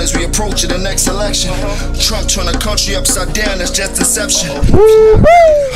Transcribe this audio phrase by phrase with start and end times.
[0.00, 1.52] As we approach the next election.
[2.00, 4.48] Trump turn the country upside down, that's just deception.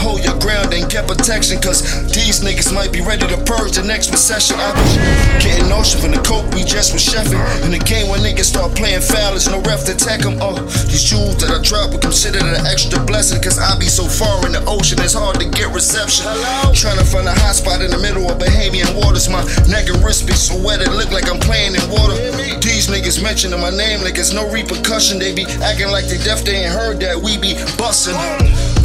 [0.01, 3.85] Hold your ground and get protection, cause these niggas might be ready to purge the
[3.85, 4.57] next recession.
[4.57, 4.97] I was
[5.45, 7.37] getting notion from the coke we just was chefing.
[7.69, 10.41] In the game when niggas start playing foul, there's no ref to attack them.
[10.41, 13.93] Oh, uh, these jewels that I drop we consider an extra blessing, cause I be
[13.93, 16.25] so far in the ocean, it's hard to get reception.
[16.73, 19.29] Trying to find a hot spot in the middle of Bahamian waters.
[19.29, 22.17] My neck and wrist be so wet, it look like I'm playing in water.
[22.65, 25.19] These niggas mentioning my name like it's no repercussion.
[25.19, 28.15] They be acting like they deaf, they ain't heard that we be bustin'.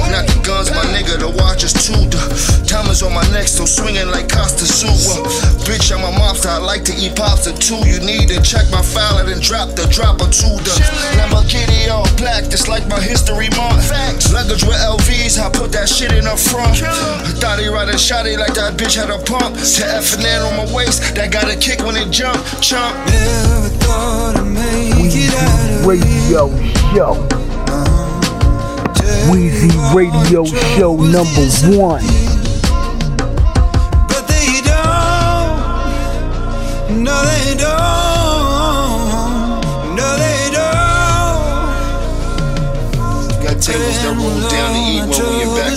[0.09, 1.93] Not the guns, my nigga, the watches too.
[2.09, 2.17] The
[2.65, 5.21] timers on my neck, so swinging like Costa Suwa.
[5.69, 7.77] Bitch, I'm a mobster, I like to eat pops pasta too.
[7.85, 10.49] You need to check my file and then drop the drop or two.
[10.65, 10.73] The
[11.13, 13.93] Lamborghini all black, just like my history month.
[14.33, 16.81] Luggage with LVs, I put that shit in up front.
[16.81, 19.55] I thought he ride a shotty like that bitch had a pump.
[19.61, 22.97] To F and N on my waist, that got a kick when it jump, chump.
[23.05, 26.49] Never thought I'd make it out of Radio
[26.93, 27.15] Show.
[29.31, 32.03] Weezy Radio Show number one.
[34.07, 35.57] But they don't.
[37.03, 38.85] No, they don't.
[39.95, 41.39] No, they don't.
[43.29, 45.73] We got tables that roll down to eat when we in back.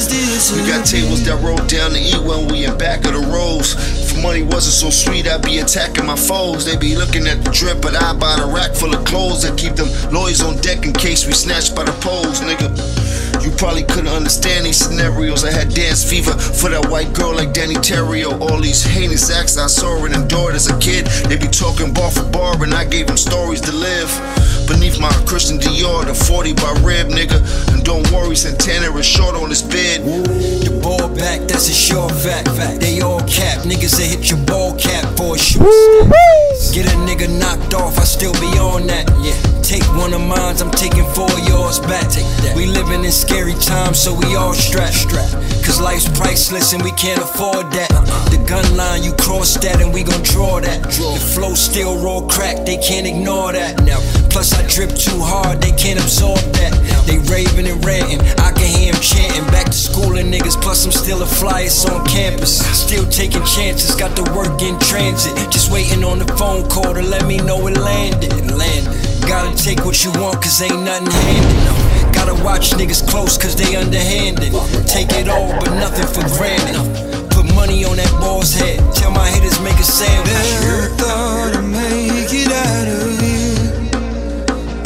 [0.52, 3.76] We got tables that roll down to eat when we in back of the rows.
[4.12, 6.66] If money wasn't so sweet, I'd be attacking my foes.
[6.66, 9.56] They be looking at the drip, but I buy the rack full of clothes that
[9.56, 12.68] keep them lawyers on deck in case we snatched by the poles, nigga.
[13.42, 15.44] You probably couldn't understand these scenarios.
[15.44, 18.38] I had dance fever for that white girl like Danny Terrio.
[18.38, 21.06] All these heinous acts I saw and endured as a kid.
[21.32, 24.12] They be talking bar for bar, and I gave them stories to live.
[24.72, 27.36] Beneath my Christian Dior, the 40 by rib, nigga.
[27.74, 30.00] And don't worry, Santana is short on his bed.
[30.64, 32.48] Your ball back, that's a sure fact.
[32.80, 36.74] They all cap, niggas that hit your ball cap for a short stack.
[36.74, 39.12] Get a nigga knocked off, I still be on that.
[39.20, 42.08] Yeah, take one of mine, I'm taking four of yours back.
[42.56, 45.04] We living in scary times, so we all strapped.
[45.64, 47.88] Cause life's priceless and we can't afford that.
[48.30, 50.82] The gun line, you cross that and we gon' draw that.
[50.82, 53.78] The flow still roll crack, they can't ignore that.
[54.30, 56.72] Plus I drip too hard, they can't absorb that.
[57.06, 59.44] They raving and ranting, I can hear them chanting.
[59.52, 62.58] Back to school and niggas, plus I'm still a flyest on campus.
[62.76, 65.34] Still taking chances, got the work in transit.
[65.50, 68.32] Just waiting on the phone call to let me know it landed.
[68.50, 68.92] Landed.
[69.28, 71.91] Gotta take what you want, cause ain't nothing handed.
[72.24, 74.52] Gotta watch niggas close, cause they underhanded.
[74.86, 76.76] Take it all, but nothing for granted.
[77.32, 78.12] Put money on that
[78.54, 78.78] head.
[78.94, 79.82] Tell my haters make a.
[80.24, 83.90] Never thought I'd make it out of here.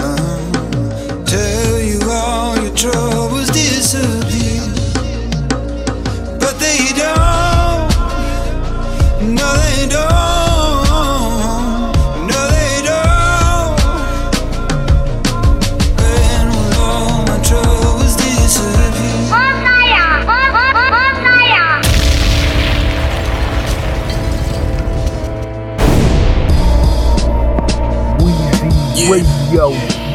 [0.00, 4.62] Uh, tell you all your troubles disappear.
[6.40, 7.92] But they don't.
[9.34, 10.25] No, they don't.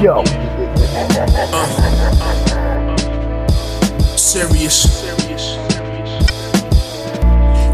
[0.02, 0.42] Radio Show.
[4.18, 4.88] serious.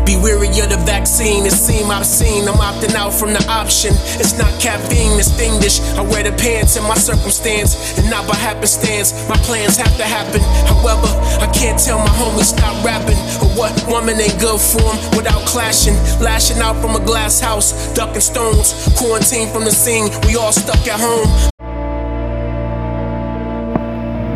[0.06, 2.48] Be weary of the vaccine, it seem obscene.
[2.48, 3.94] I'm opting out from the option.
[4.20, 5.80] It's not caffeine, it's fiendish.
[5.96, 9.14] I wear the pants in my circumstance, and not by happenstance.
[9.30, 10.42] My plans have to happen.
[10.68, 11.08] However,
[11.40, 13.20] I can't tell my homies stop rapping.
[13.40, 15.96] Or what woman ain't good for 'em without clashing.
[16.20, 18.74] Lashing out from a glass house, ducking stones.
[18.98, 21.57] Quarantine from the scene, we all stuck at home.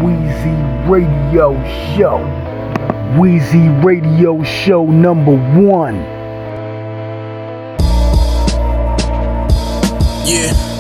[0.02, 1.54] Weezy Radio
[1.96, 2.18] Show.
[3.20, 5.96] Weezy Radio Show number one.
[10.26, 10.71] Yeah.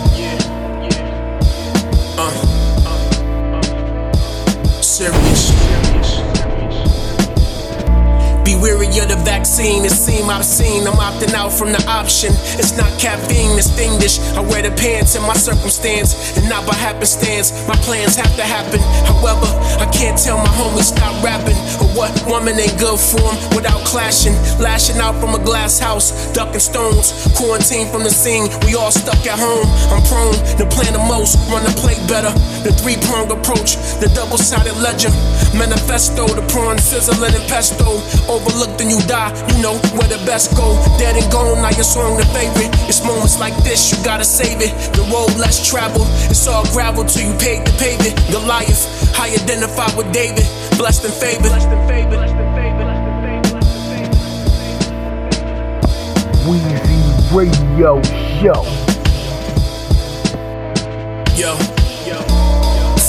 [8.99, 10.87] Of the vaccine, it seem obscene.
[10.87, 12.33] I'm opting out from the option.
[12.59, 14.19] It's not caffeine, it's fiendish.
[14.35, 17.51] I wear the pants in my circumstance, and not by happenstance.
[17.67, 18.79] My plans have to happen.
[19.07, 19.47] However,
[19.79, 21.57] I can't tell my homies stop rapping.
[21.79, 24.35] Or what woman ain't good for 'em without clashing.
[24.59, 27.13] Lashing out from a glass house, ducking stones.
[27.35, 29.67] Quarantine from the scene, we all stuck at home.
[29.91, 32.33] I'm prone to plan the most, run the play better.
[32.63, 35.11] The three prong approach, the double sided ledger.
[35.53, 38.01] Manifesto, the prawn sizzling and pesto.
[38.27, 39.29] Overlooked and you die.
[39.53, 40.73] you know where the best go.
[40.97, 42.73] Dead and gone, now you're swung the favorite.
[42.89, 44.73] It's moments like this, you gotta save it.
[44.97, 48.17] The road less traveled, it's all gravel till you paid to pave it.
[48.31, 48.83] Goliath,
[49.17, 50.45] I identify with David,
[50.77, 51.51] blessed and favored.
[56.41, 57.01] Weezy
[57.31, 58.01] Radio
[58.41, 58.65] Show.
[61.37, 61.55] Yo,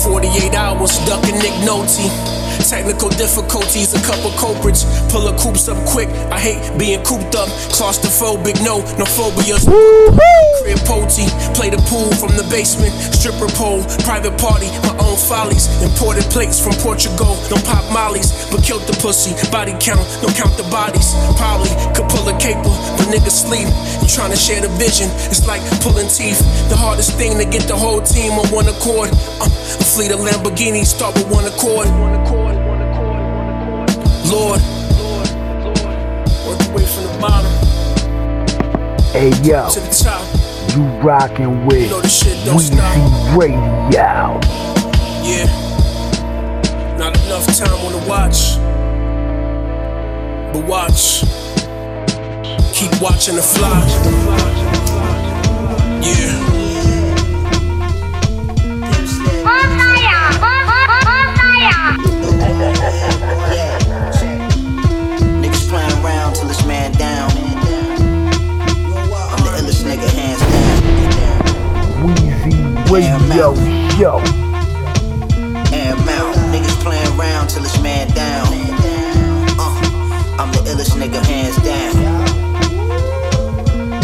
[0.04, 2.31] 48 hours ducking Nick Nolte.
[2.68, 4.84] Technical difficulties, a couple culprits.
[5.12, 6.08] Pull the coops up quick.
[6.32, 7.48] I hate being cooped up.
[7.72, 9.64] Claustrophobic, no, no phobias.
[9.64, 11.26] Crib potty,
[11.56, 12.92] play the pool from the basement.
[13.14, 15.68] Stripper pole, private party, my own follies.
[15.82, 17.36] Imported plates from Portugal.
[17.48, 19.34] Don't pop mollies, but killed the pussy.
[19.50, 21.14] Body count, don't count the bodies.
[21.36, 23.68] Probably could pull a caper, but niggas sleep.
[24.00, 26.40] You trying to share the vision, it's like pulling teeth.
[26.68, 29.10] The hardest thing to get the whole team on one accord.
[29.40, 31.88] Uh, a fleet of Lamborghinis start with one accord.
[34.30, 34.60] Lord,
[34.98, 35.28] Lord,
[35.64, 35.78] Lord,
[36.46, 37.52] work your way from the bottom
[39.12, 40.22] Hey yo, to the top.
[40.76, 43.38] you rockin' with know the shit don't Weezy stop.
[43.38, 44.40] Radio.
[45.22, 45.46] Yeah,
[46.98, 48.56] not enough time on the watch,
[50.52, 51.24] but watch.
[52.74, 53.86] Keep watching the fly.
[56.02, 56.38] Yeah.
[58.80, 59.12] Niggas
[73.42, 73.58] Radio
[73.98, 74.18] Show.
[75.74, 76.36] And mount.
[76.52, 78.46] Niggas playing around till this man down.
[79.58, 81.96] Uh, I'm the illest nigga, hands down.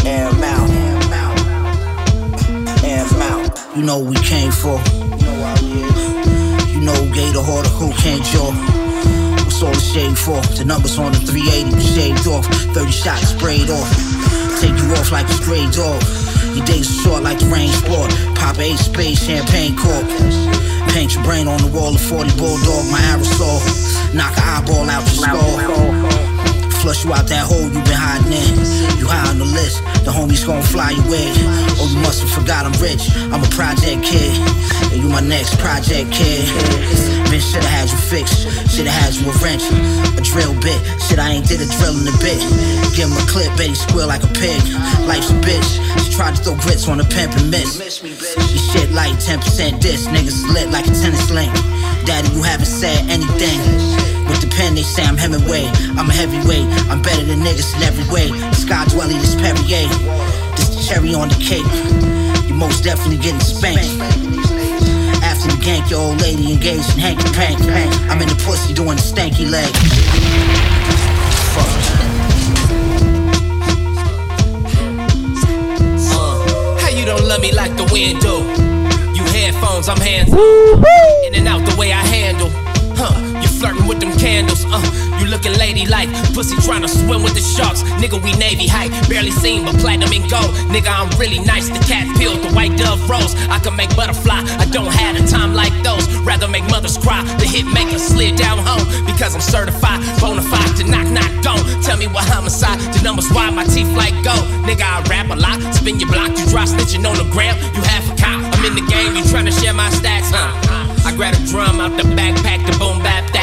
[0.07, 0.71] And mount.
[2.85, 3.77] And mount.
[3.77, 4.81] You know we came for.
[6.73, 8.51] You know the harder who can't jaw.
[9.45, 10.41] What's all the shade for?
[10.57, 12.47] The numbers on the 380 we shaved off.
[12.75, 13.91] 30 shots sprayed off.
[14.61, 16.28] Take you off like a stray dog.
[16.55, 18.11] Your days short like rain sport.
[18.35, 20.07] Pop eight space champagne cork.
[20.95, 23.61] Paint your brain on the wall of 40 bulldog, my aerosol.
[24.15, 26.39] Knock an eyeball out your skull.
[26.81, 28.55] Flush you out that hole you been hiding in.
[29.03, 31.35] You high on the list, the homies gon' fly you in.
[31.75, 33.11] Oh, you must have forgot I'm rich.
[33.35, 34.31] I'm a project kid.
[34.95, 36.47] And you my next project kid.
[37.29, 38.47] Bitch, shoulda had you fixed.
[38.71, 39.67] Shoulda had you a wrench.
[40.17, 40.79] A drill bit.
[41.03, 42.41] Shit, I ain't did a drill in a bit.
[42.95, 44.63] Give him a clip, bet he squeal like a pig.
[45.05, 46.08] Life's a bitch.
[46.19, 47.79] Tried to throw grits on a pimp and miss.
[48.03, 51.55] Your shit like 10% this, Niggas lit like a tennis link.
[52.07, 53.61] Daddy, you haven't said anything.
[54.27, 55.71] With the pen, they say I'm Hemingway.
[55.95, 56.67] I'm a heavyweight.
[56.91, 58.35] I'm better than niggas in every way.
[58.51, 59.87] Sky dwelling, this Perrier.
[60.59, 61.71] This the cherry on the cake.
[62.49, 63.87] You most definitely getting spanked.
[65.23, 67.63] After the gank, your old lady engaged in hanky pank.
[68.11, 69.71] I'm in the pussy doing the stanky leg.
[77.39, 78.39] Love me like the wind do?
[79.15, 82.51] You headphones, I'm hands in and out the way I handle.
[82.97, 83.28] Huh,
[83.59, 84.65] flirting with them candles.
[84.71, 84.81] Uh,
[85.19, 87.83] you looking ladylike, pussy trying to swim with the sharks.
[87.99, 90.55] Nigga, we navy height, barely seen but platinum and gold.
[90.71, 91.69] Nigga, I'm really nice.
[91.69, 93.35] The cat peeled, the white dove rose.
[93.51, 94.41] I can make butterfly.
[94.63, 96.07] I don't have a time like those.
[96.23, 97.23] Rather make mothers cry.
[97.39, 101.65] The hit maker slid down home because I'm certified, bona fide to knock knock don't
[101.83, 102.79] tell me what homicide.
[102.95, 104.47] The numbers why my teeth like gold.
[104.67, 105.59] Nigga, I rap a lot.
[105.75, 107.57] Spin your block, you drop snitching on the gram.
[107.75, 108.39] You half a cop.
[108.55, 110.53] I'm in the game, you trying to share my stacks, huh?
[111.07, 113.38] I grab a drum out the backpack the boom bap.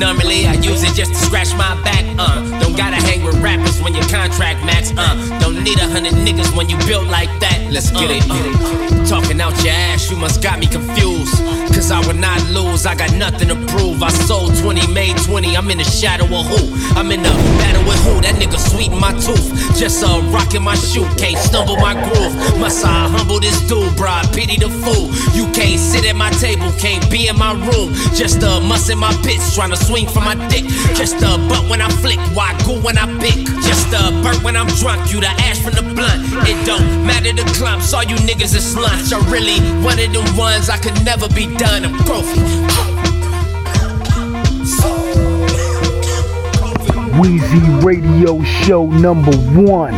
[0.00, 2.40] Normally I use it just to scratch my back, uh.
[2.58, 5.38] Don't gotta hang with rappers when your contract max, uh.
[5.40, 7.68] Don't need a hundred niggas when you built like that.
[7.70, 8.24] Let's get it.
[8.26, 9.04] Uh.
[9.04, 11.36] Talking out your ass, you must got me confused.
[11.74, 14.02] Cause I would not lose, I got nothing to prove.
[14.02, 16.60] I sold 20, made 20, I'm in the shadow of who?
[16.98, 17.30] I'm in the
[17.60, 18.20] battle with who?
[18.22, 19.48] That nigga sweet in my tooth.
[19.76, 22.34] Just a rock in my shoe, can't stumble my groove.
[22.58, 24.24] Must I humble this dude, bruh?
[24.34, 25.12] Pity the fool.
[25.36, 27.94] You can't sit at my table, can't be in my room.
[28.14, 30.64] Just a uh, muss in my pits, trying to swing for my dick.
[30.94, 32.54] Just a butt when I flick, why
[32.84, 33.44] when I pick?
[33.66, 36.22] Just a burp when I'm drunk, you the ash from the blunt.
[36.48, 38.64] It don't matter the clumps, all you niggas is
[39.32, 41.82] really one of ones I could never be done.
[42.06, 42.38] I'm.
[47.18, 49.94] Weezy Radio Show number one.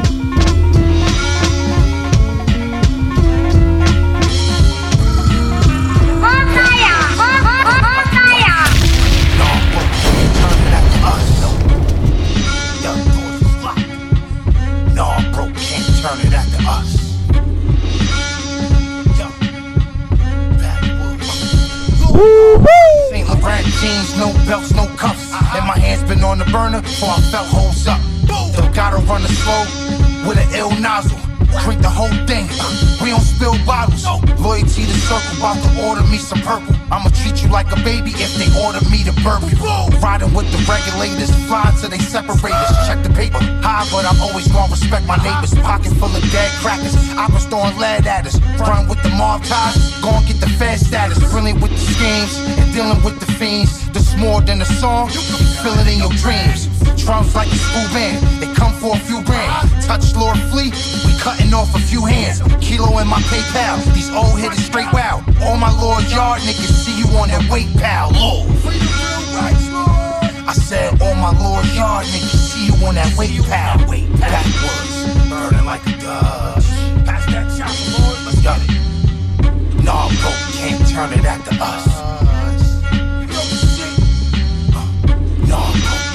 [45.12, 45.52] My neighbors.
[45.60, 48.40] Pocket full of dead crackers, I was throwing lead at us.
[48.60, 51.18] Run with the mob ties, gon' get the fed status.
[51.30, 53.90] Brilliant with the schemes and dealing with the fiends.
[53.92, 55.20] This more than a song, you
[55.60, 56.68] feel it in your dreams.
[57.04, 59.52] Drums like a school band, they come for a few grand.
[59.82, 60.72] Touch Lord Flea,
[61.04, 62.40] we cutting off a few hands.
[62.64, 65.22] Kilo in my PayPal, these old hitters straight wow.
[65.42, 68.10] All my Lord Yard niggas see you on that weight pal.
[68.12, 68.48] Lord.
[70.44, 74.08] I said, all my Lord Yard niggas see you on that way you have weight
[74.20, 74.30] pal.
[74.30, 76.68] Backwards, burning like a dust.
[77.06, 78.70] Pass that chopper, Lord, let's get it.
[79.84, 80.08] Bro,
[80.52, 81.86] can't turn it after us.
[82.92, 83.94] You know the shit.
[84.74, 84.86] Uh,
[85.46, 86.11] bro,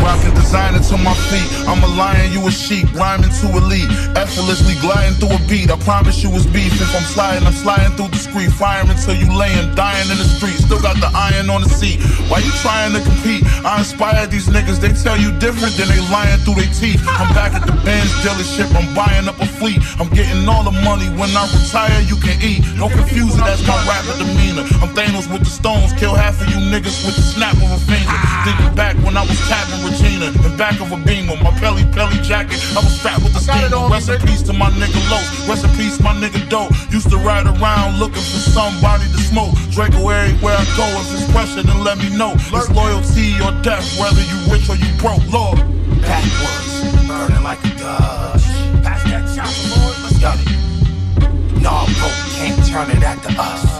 [0.00, 0.04] in.
[0.04, 1.48] Rockin' designer to my feet.
[1.68, 2.92] I'm a lion, you a sheep.
[2.94, 3.90] Rhyming to elite.
[4.16, 5.70] Effortlessly gliding through a beat.
[5.70, 6.72] I promise you it's beef.
[6.80, 8.50] If I'm sliding, I'm sliding through the street.
[8.52, 10.56] Firing till you laying, dying in the street.
[10.56, 12.00] Still got the iron on the seat.
[12.28, 13.44] Why you trying to compete?
[13.64, 14.80] I inspire these niggas.
[14.80, 17.02] They tell you different than they lying through their teeth.
[17.06, 18.72] I'm back at the Benz dealership.
[18.74, 19.80] I'm buying up a fleet.
[19.98, 21.08] I'm getting all the money.
[21.20, 22.64] When I retire, you can eat.
[22.78, 24.64] Don't confuse it, that's my rapper demeanor.
[24.80, 25.92] I'm Thanos with the stones.
[25.94, 28.16] Kill half of you niggas with the snap of a finger.
[28.44, 31.36] Thinking back when I was tapping Regina in back of a beamer.
[31.42, 32.62] My belly, belly jacket.
[32.76, 33.88] I was fat with the steamer.
[33.90, 35.48] Rest in peace to my nigga Los.
[35.48, 36.70] Rest in peace, my nigga Dope.
[36.90, 39.54] Used to ride around looking for somebody to smoke.
[39.70, 40.86] Draco everywhere I go.
[41.02, 42.32] If it's pressure, then let me know.
[42.34, 45.26] It's loyalty or death, whether you rich or you broke.
[45.32, 45.58] Lord.
[46.00, 48.46] Backwards, burning like a dust.
[48.84, 51.62] Pass that chopper, Lord, let's get it.
[51.62, 53.79] Nah, bro, can't turn it after us.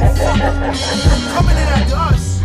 [0.00, 2.40] Coming in after us.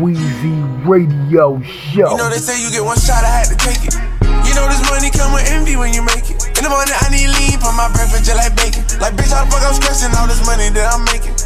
[0.00, 0.56] Weezy
[0.88, 2.10] Radio Show.
[2.10, 3.94] You know they say you get one shot, I had to take it.
[4.48, 6.40] You know this money come with envy when you make it.
[6.56, 8.80] In the morning I need lean for my breakfast just like bacon.
[8.96, 11.36] Like bitch, how the fuck I'm stressing all this money that I'm making?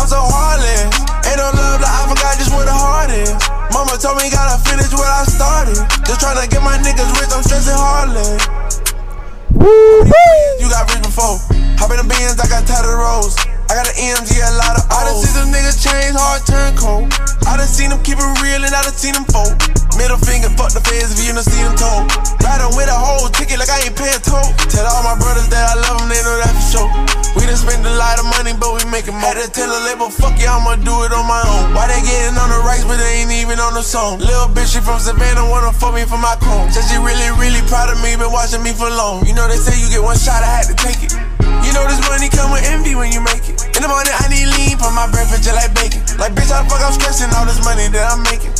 [0.00, 0.96] I'm so heartless.
[1.28, 3.57] Ain't no love that I forgot just where the heart is.
[3.72, 5.78] Mama told me gotta finish what I started.
[6.08, 8.24] Just tryna get my niggas rich, I'm stressing hardly.
[10.60, 11.38] You got rich before.
[11.78, 13.36] Hop in the Benz, I got tattered rolls.
[13.68, 14.96] I got an EMG, a lot of O's.
[14.96, 17.12] I done seen some niggas change hard, turn cold.
[17.46, 19.54] I done seen them keep it real and I done seen them fold.
[19.94, 22.08] Middle finger, fuck the feds if you done seen them told.
[22.42, 24.57] Riding with a whole ticket like I ain't paying toll.
[29.58, 31.74] Tell a label, fuck yeah, I'ma do it on my own.
[31.74, 34.22] Why they getting on the rights, but they ain't even on the song?
[34.22, 36.70] Little bitch, she from Savannah, wanna fuck me for my cone.
[36.70, 39.26] Said she really, really proud of me, been watching me for long.
[39.26, 41.10] You know they say you get one shot, I had to take it.
[41.66, 43.58] You know this money come with envy when you make it.
[43.74, 46.06] In the morning, I need lean for my breakfast just like bacon.
[46.22, 48.54] Like, bitch, how the fuck I'm stressing all this money that I'm making?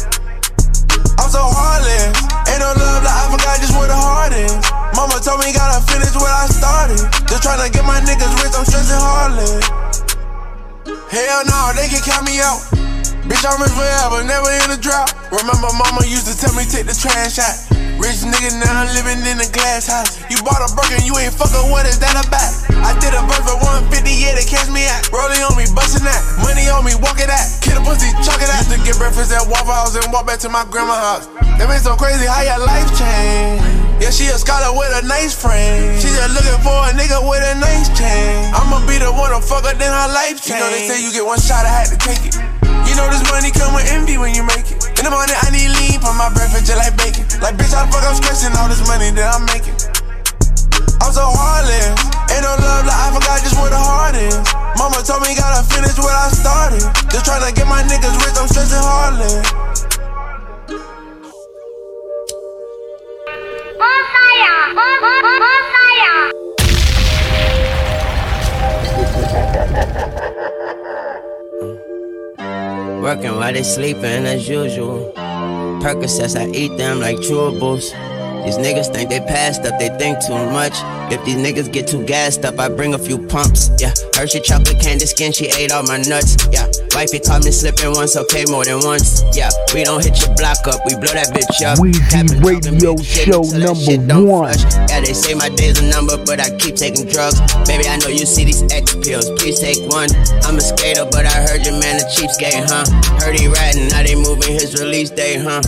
[1.15, 2.11] I'm so heartless.
[2.51, 4.51] Ain't no love that I forgot just where the heart is.
[4.99, 6.99] Mama told me gotta finish what I started.
[7.31, 9.98] Just tryna get my niggas rich, I'm stressing hardly.
[11.09, 12.61] Hell no, they can count me out.
[13.25, 15.09] Bitch, I'm rich forever, never in a drought.
[15.33, 17.57] Remember, mama used to tell me take the trash out.
[17.97, 20.21] Rich nigga now I'm living in a glass house.
[20.29, 22.53] You bought a burger, you ain't fucking what is that about?
[22.85, 25.09] I did a verse for 150, yeah, they catch me at.
[25.09, 26.21] Rolling on me, busting that.
[26.45, 27.57] Money on me, walk it at.
[27.65, 28.69] Kid a pussy, chuck it at.
[28.69, 31.27] Used to get breakfast at Waffle House and walk back to my grandma's house.
[31.57, 33.88] That been so crazy how your life changed.
[33.99, 35.99] Yeah, she a scholar with a nice frame.
[35.99, 38.55] She just looking for a nigga with a nice chain.
[38.55, 40.63] I'ma be the one to fuck her, then her life change.
[40.63, 42.39] You know they say you get one shot, I had to take it.
[42.87, 44.79] You know this money come with envy when you make it.
[44.97, 47.27] In the morning, I need lean for my breakfast just like bacon.
[47.43, 49.75] Like, bitch, how the fuck I'm stressing all this money that I'm making?
[51.03, 51.99] I'm so heartless.
[52.31, 54.39] Ain't no love that I forgot just where the heart is.
[54.79, 56.87] Mama told me gotta finish what I started.
[57.11, 59.88] Just tryna get my niggas rich, I'm stressing hardly.
[73.01, 75.13] Working while they sleeping as usual.
[75.81, 77.95] Percocets, I eat them like chewables.
[78.45, 80.75] These niggas think they passed up, they think too much.
[81.13, 83.71] If these niggas get too gassed up, I bring a few pumps.
[83.79, 86.37] Yeah, Hershey chocolate candy skin, she ate all my nuts.
[86.53, 86.67] Yeah,
[86.99, 89.23] Wifey caught me slipping once, okay, more than once.
[89.31, 91.79] Yeah, we don't hit your block up, we blow that bitch up.
[91.79, 92.03] Weezy
[92.43, 94.59] Radio talking big shit Show number one.
[94.59, 94.91] flush.
[94.91, 97.39] Yeah, they say my day's a number, but I keep taking drugs.
[97.71, 100.11] Baby, I know you see these X pills, please take one.
[100.43, 102.83] I'm a skater, but I heard your man the a cheapskate, huh?
[103.23, 105.63] Heard he ratting, now they moving his release date, huh?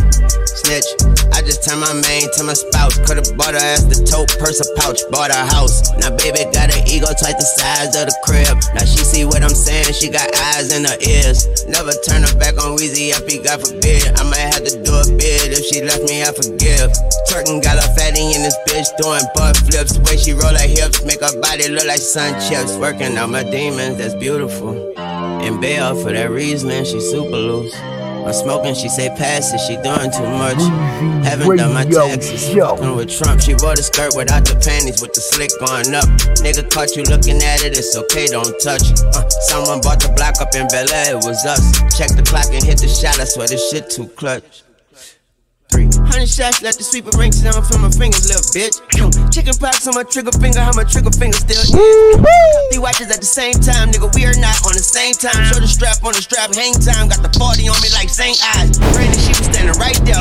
[0.51, 0.89] Snitch.
[1.33, 2.99] I just turned my main to my spouse.
[3.07, 5.81] Could've bought her ass the tote, purse, a pouch, bought her house.
[6.03, 8.59] Now baby got an ego twice the size of the crib.
[8.75, 11.47] Now she see what I'm saying, she got eyes in her ears.
[11.71, 14.11] Never turn her back on Weezy up, God forbid.
[14.19, 16.91] I might have to do a bid if she left me, I forgive.
[17.31, 19.95] Turkin got a fatty in this bitch doing butt flips.
[19.95, 22.77] The way she roll her hips, make her body look like sun chips.
[22.77, 24.75] Working on my demons, that's beautiful.
[25.47, 28.00] In bail for that reason, she super loose.
[28.31, 30.63] I'm smoking, she say pass it, she doing too much.
[31.27, 32.55] Haven't done my taxes.
[32.55, 36.07] Fucking with Trump, she wore the skirt without the panties, with the slick going up.
[36.39, 38.87] Nigga caught you looking at it, it's okay, don't touch.
[39.03, 41.75] Uh, someone bought the block up in Bel Air, it was us.
[41.99, 44.63] Check the clock and hit the shot, I swear this shit too clutch.
[46.11, 48.83] Hundred shots, let the sweeper ring down from my fingers, little bitch.
[49.31, 51.71] Chicken pox on my trigger finger, how my trigger finger still is.
[51.71, 54.11] Three watches at the same time, nigga.
[54.15, 55.39] We are not on the same time.
[55.47, 57.09] Show the strap on the strap, hang time.
[57.09, 58.37] Got the 40 on me like St.
[58.59, 58.75] Eyes.
[58.91, 60.19] Brandon, she was standing right there.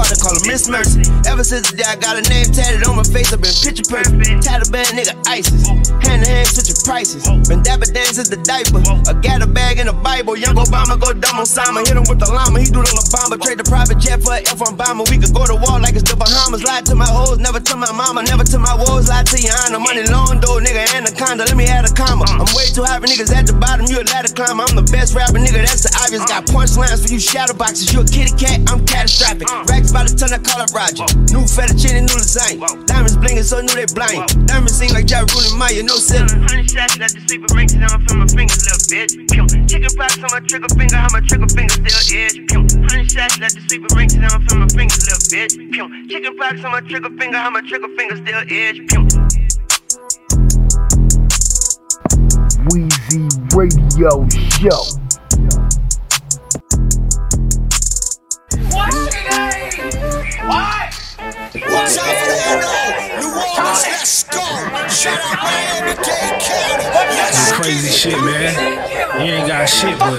[0.00, 1.04] Car, call her Miss Mercy.
[1.28, 3.84] Ever since the day I got her name tatted on my face, I've been picture
[3.84, 4.16] perfect.
[4.40, 5.68] Taliban nigga ISIS.
[6.00, 7.28] Hand to hand switching prices.
[7.44, 8.80] Been dapper Dan since the diaper.
[8.80, 10.40] I got a gather bag in a Bible.
[10.40, 11.84] Young Obama go dumb on Simon.
[11.84, 12.64] Hit him with the llama.
[12.64, 13.36] He do on Obama.
[13.36, 15.04] Trade the private jet for a F on Obama.
[15.10, 16.64] We could go to war like it's the Bahamas.
[16.64, 19.12] Lie to my hoes, never to my mama, never to my woes.
[19.12, 19.80] Lie to your honor.
[19.84, 21.44] Money long though, nigga, anaconda.
[21.44, 22.24] Let me add a comma.
[22.40, 23.84] I'm way too high for niggas at the bottom.
[23.84, 24.64] You a ladder climber.
[24.64, 25.60] I'm the best rapper, nigga.
[25.60, 26.24] That's the obvious.
[26.24, 27.92] Got punchlines for you shadow boxes.
[27.92, 29.48] You a kitty cat, I'm catastrophic.
[29.68, 31.06] Racks by the ton, I call it Roger.
[31.34, 32.66] New fettuccine, new lasagna.
[32.86, 34.26] Diamonds blingin', so new they blind.
[34.46, 36.30] Diamonds sing like Ja Rule and Maya, no silly.
[36.46, 39.12] Honey shots, let the sleeper rings down from my fingers, little bitch.
[39.30, 39.44] Pew.
[39.66, 42.32] Chicken pox on my trigger finger, how my trigger finger still is.
[42.46, 42.62] Pew.
[42.86, 45.52] Honey shots, let the sleeper rings down from my fingers, little bitch.
[45.74, 45.86] Pew.
[46.08, 48.74] Chicken pox on my trigger finger, how my trigger finger still is.
[48.86, 49.02] Pew.
[52.70, 54.22] Weezy Radio
[54.58, 55.09] Show.
[61.70, 62.74] Watch out for the NO.
[63.20, 64.42] New Orleans, let's go.
[64.88, 66.86] Shout out Miami Dade County.
[67.14, 68.54] Let's Crazy shit, man.
[69.24, 70.18] You ain't got shit, but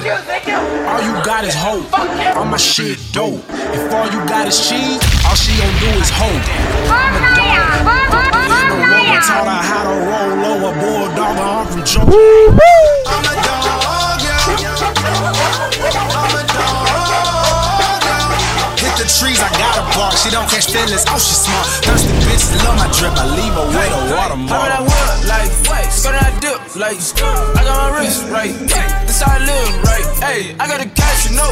[0.88, 1.92] all you got is hope.
[2.38, 3.44] All my shit dope.
[3.50, 6.44] If all you got is cheese, all she gon' do is hope.
[6.88, 7.52] I'm a dog.
[8.52, 10.70] In the road, taught her how to roll low.
[10.70, 12.16] A bulldog, I'm from Georgia.
[13.08, 13.81] I'm a dog,
[19.98, 20.16] I.
[20.16, 21.68] She don't catch feelings, oh she smart.
[21.84, 23.14] Thirsty bitches love my drip.
[23.18, 24.62] I leave her with a watermark.
[24.62, 25.10] How that work?
[25.28, 25.52] Like,
[25.92, 26.98] skirt that dip, like,
[27.58, 28.54] I got my wrist right.
[28.54, 30.06] Hey, this how I live, right?
[30.24, 31.50] Hey, I got the cash, you know.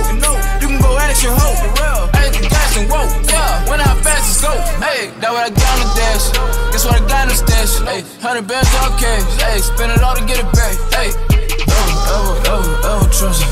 [0.62, 2.10] You can go ask your hoe.
[2.14, 3.70] I ain't the gas and whoa, yeah.
[3.70, 4.52] When how fast it's go.
[4.80, 6.26] Hey, that what I got on the dash.
[6.72, 7.80] Guess what I got in the stash?
[7.84, 9.24] Hey, hundred bands all cash.
[9.42, 10.76] Hey, spend it all to get it back.
[10.96, 13.52] Hey, ever, ever, ever, ever trust me.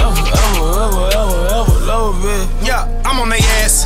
[0.00, 1.49] Ever, ever, ever, ever,
[2.08, 2.48] ever.
[2.64, 3.84] Yeah, I'm on their ass.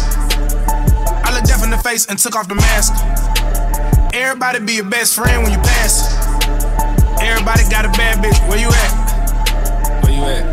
[1.26, 2.94] I looked death in the face and took off the mask.
[4.14, 6.14] Everybody be your best friend when you pass.
[7.18, 8.38] Everybody got a bad bitch.
[8.46, 8.92] Where you at?
[10.04, 10.46] Where you at?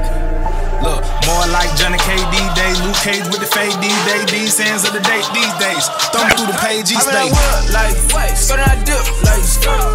[0.81, 2.81] Look, more like Johnny KD days.
[2.81, 4.25] Luke Cage with the fade these days.
[4.33, 5.85] These hands of the date these days.
[6.09, 7.29] Thumb through the page each I day.
[7.29, 7.93] work, like,
[8.33, 9.45] skirt that dip, like,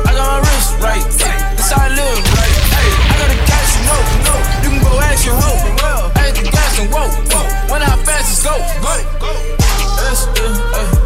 [0.06, 1.02] I got my wrist right.
[1.02, 4.00] This how I live, like, hey, I got the cash, you know,
[4.62, 5.95] you can go ask your hoe.
[6.78, 8.52] And whoa, whoa, when how fast it's go,
[8.84, 8.92] go,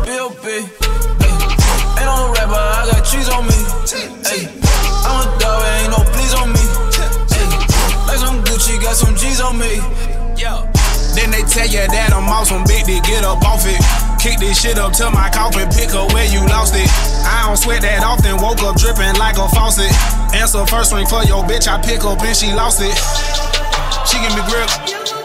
[0.03, 0.67] N A B
[1.95, 3.55] ain't no rapper, I got cheese on me.
[4.27, 4.51] Hey,
[5.07, 6.65] I'm a dog, ain't no please on me.
[7.31, 7.47] Hey,
[8.03, 9.79] like some Gucci, got some G's on me.
[10.35, 10.67] Yeah.
[11.15, 13.79] Then they tell you that I'm awesome, big dick, get up off it.
[14.19, 16.91] Kick this shit up to my coffin, pick up where you lost it.
[17.23, 19.95] I don't sweat that often, woke up dripping like a faucet.
[20.35, 22.95] Answer first ring for your bitch, I pick up and she lost it.
[24.11, 25.20] She give me grip.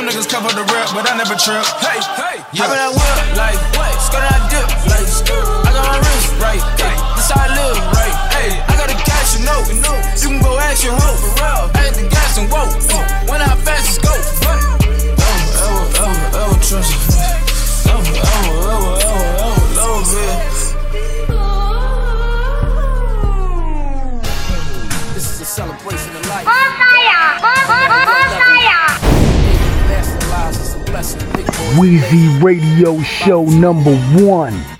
[0.00, 1.60] Some niggas cover the rep, but I never trip.
[1.76, 2.64] Hey, hey, Yeah.
[2.64, 3.60] I that work, like,
[4.00, 8.16] skirt that dip, like, I got my wrist right, hey, this how I live, right,
[8.32, 11.68] hey, I got the cash, you know, you can go ask your hoe, for real,
[11.76, 12.79] I ain't the gas and whoa,
[32.80, 34.79] Radio Show number one.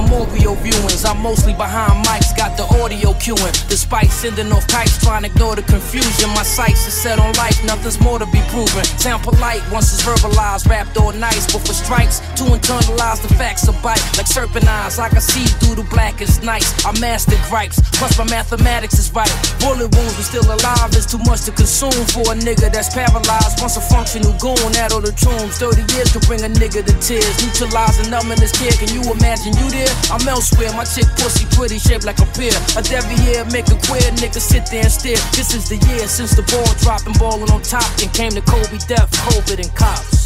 [0.00, 1.04] Memorial viewings.
[1.04, 3.52] I'm mostly behind mics, got the audio cueing.
[3.68, 6.30] Despite sending off kites, trying to ignore the confusion.
[6.30, 8.84] My sights are set on life, nothing's more to be proven.
[8.96, 11.44] Sound polite once it's verbalized, rapped all nice.
[11.52, 14.00] But for strikes, to internalize the facts of bite.
[14.16, 16.72] Like serpent eyes, I can see through the blackest nights.
[16.84, 19.30] I mastered gripes, plus my mathematics is right.
[19.60, 23.60] Bullet wounds, but still alive, it's too much to consume for a nigga that's paralyzed.
[23.60, 25.58] Once a functional goon, out of the tombs.
[25.58, 27.36] 30 years could bring a nigga to tears.
[27.44, 29.89] Neutralizing numb in this kid, can you imagine you there?
[30.10, 32.52] I'm elsewhere, my chick pussy pretty, shaped like a pear.
[32.76, 35.20] A devil here, make a queer nigga sit there and stare.
[35.32, 37.86] This is the year since the ball dropping, balling on top.
[37.96, 40.20] Then came the Kobe death, COVID, and cops.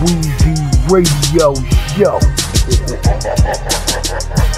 [0.00, 0.56] Weezy
[0.90, 1.54] Radio
[1.94, 2.18] Show.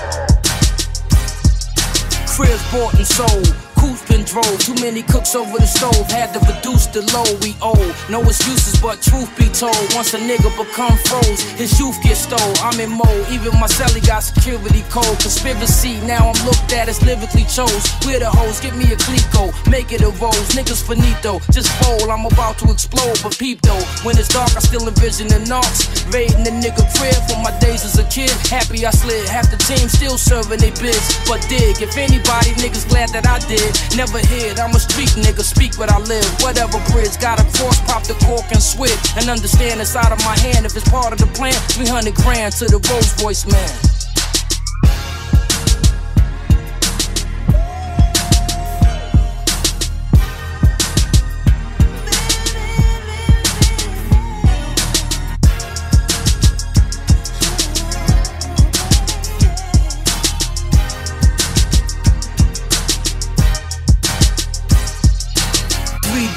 [2.43, 3.72] Cribs bought and sold.
[3.83, 4.59] Coops been drove.
[4.63, 6.07] Too many cooks over the stove.
[6.07, 7.75] Had to reduce the load we owe.
[8.07, 9.75] No excuses, but truth be told.
[9.99, 12.55] Once a nigga become froze, his youth gets stole.
[12.63, 13.27] I'm in mode.
[13.35, 15.19] Even my celly got security code.
[15.19, 15.99] Conspiracy.
[16.07, 17.83] Now I'm looked at as lyrically chose.
[18.07, 18.63] We're the hoes.
[18.63, 19.51] Get me a clico.
[19.67, 20.55] Make it a rose.
[20.55, 21.43] Niggas finito.
[21.51, 22.07] Just fold.
[22.07, 23.19] I'm about to explode.
[23.19, 23.83] But peep though.
[24.07, 26.07] When it's dark, I still envision the knocks.
[26.15, 28.31] Raiding the nigga crib from my days as a kid.
[28.47, 29.27] Happy I slid.
[29.27, 31.03] Half the team still serving they biz.
[31.27, 31.83] But dig.
[31.83, 33.72] If anybody niggas glad that I did.
[33.97, 36.27] Never hid, I'm a street nigga, speak what I live.
[36.41, 38.99] Whatever bridge, got a cross, pop the cork and switch.
[39.17, 41.55] And understand it's out of my hand if it's part of the plan.
[41.77, 44.02] 300 grand to the Rolls Royce man.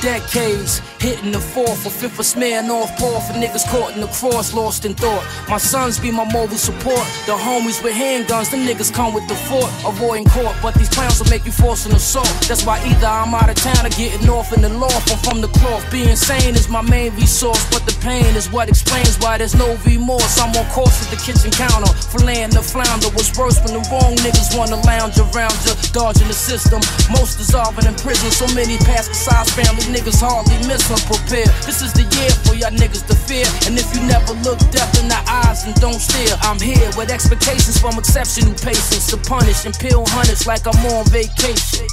[0.06, 4.12] Decades, hitting the fourth or fifth of smear off Pole for niggas caught in the
[4.14, 5.26] cross, lost in thought.
[5.50, 7.06] My sons be my mobile support.
[7.26, 10.56] The homies with handguns, them niggas come with the fort, avoiding court.
[10.62, 12.30] But these clowns will make you force an assault.
[12.48, 15.42] That's why either I'm out of town or getting off in the loft or from
[15.42, 15.82] the cloth.
[15.92, 19.76] Being sane is my main resource, but the pain is what explains why there's no
[19.90, 20.38] remorse.
[20.38, 23.10] I'm on course at the kitchen counter, filleting the flounder.
[23.18, 26.78] What's worse when the wrong niggas wanna lounge around you, dodging the system.
[27.10, 31.48] Most dissolving in prison, so many past size family niggas hardly miss unprepared.
[31.64, 33.48] This is the year for y'all niggas to fear.
[33.66, 37.10] And if you never look death in the eyes and don't stare, I'm here with
[37.10, 41.88] expectations from exceptional patience to punish and peel hundreds like I'm on vacation.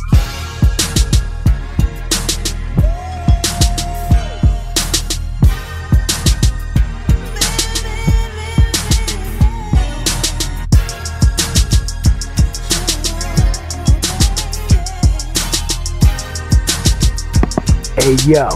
[17.94, 18.48] Hey yo,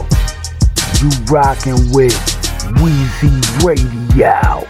[0.99, 2.17] you rockin' with
[2.81, 4.67] Weezy Radio.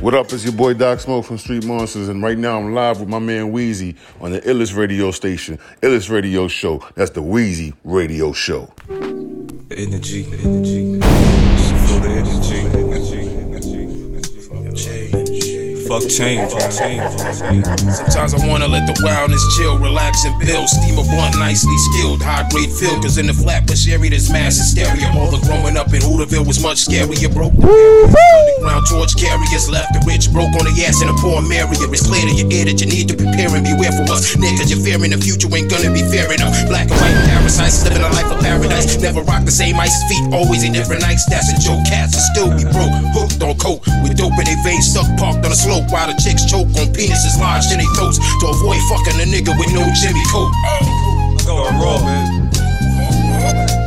[0.00, 0.32] What up?
[0.32, 3.18] It's your boy Doc Smoke from Street Monsters, and right now I'm live with my
[3.18, 6.82] man Weezy on the Illest Radio Station, Illest Radio Show.
[6.94, 8.72] That's the Weezy Radio Show.
[9.70, 11.00] Energy, energy,
[15.90, 17.66] Fuck change, fuck change, fuck change.
[17.90, 20.70] Sometimes I wanna let the wildness chill, relax and build.
[20.70, 22.94] Steam a blunt, nicely skilled, high grade feel.
[23.02, 23.66] Cause in the flat.
[23.66, 25.10] flatbush area, there's mass hysteria.
[25.18, 27.26] All the growing up in Hooterville was much scarier.
[27.34, 28.14] Broke the barriers.
[28.60, 31.66] Underground torch carriers left the rich, broke on the ass in a poor area.
[31.66, 34.36] It's clear to your ear that you need to prepare and beware for us.
[34.38, 36.54] Niggas, you're fearing the future ain't gonna be fair enough.
[36.70, 38.94] Black and white parasites, living a life of paradise.
[39.02, 41.26] Never rock the same ice feet, always in different nights.
[41.26, 41.82] That's a joke.
[41.82, 43.82] Cats will still be broke, hooked on coke.
[44.06, 45.79] With dope in their veins, stuck parked on a slope.
[45.88, 48.18] While the chicks choke on penises lodged in their throats.
[48.18, 50.52] To avoid fucking a nigga with no Jimmy coat.
[51.46, 52.50] Going raw, man.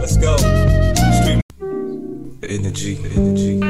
[0.02, 0.36] Let's go.
[1.22, 1.42] Street.
[2.44, 3.62] Energy, energy.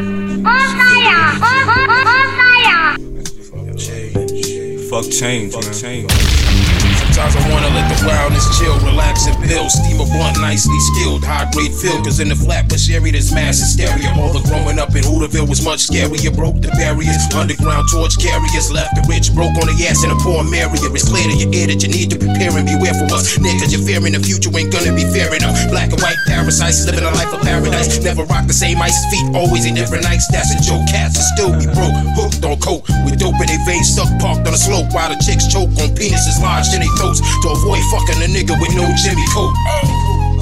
[4.93, 6.11] Fuck change, fuck change.
[6.11, 9.71] Sometimes I wanna let the wildness chill, relax and build.
[10.13, 11.97] Blunt, nicely skilled, high grade feel.
[12.05, 14.13] Cause in the flatbush area, there's mass hysteria.
[14.21, 16.29] All the growing up in Hooterville was much scarier.
[16.29, 18.71] Broke the barriers, underground torch carriers.
[18.71, 20.69] Left the rich, broke on the ass in a poor area.
[20.93, 23.35] It's clear to your ear that you need to prepare and beware for us.
[23.41, 25.57] Niggas, you're fearing the future ain't gonna be fair enough.
[25.73, 27.97] Black and white parasites, living a life of paradise.
[27.99, 30.29] Never rock the same ice feet, always in different nights.
[30.29, 30.85] That's a joke.
[30.85, 32.85] Cats will still be broke, hooked on coke.
[33.03, 34.93] With dope in their veins, stuck parked on a slope.
[34.93, 37.19] While the chicks choke on penises lodged in their throats.
[37.43, 39.53] To avoid fucking a nigga with no Jimmy coat.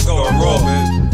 [0.06, 1.10] Going raw, man.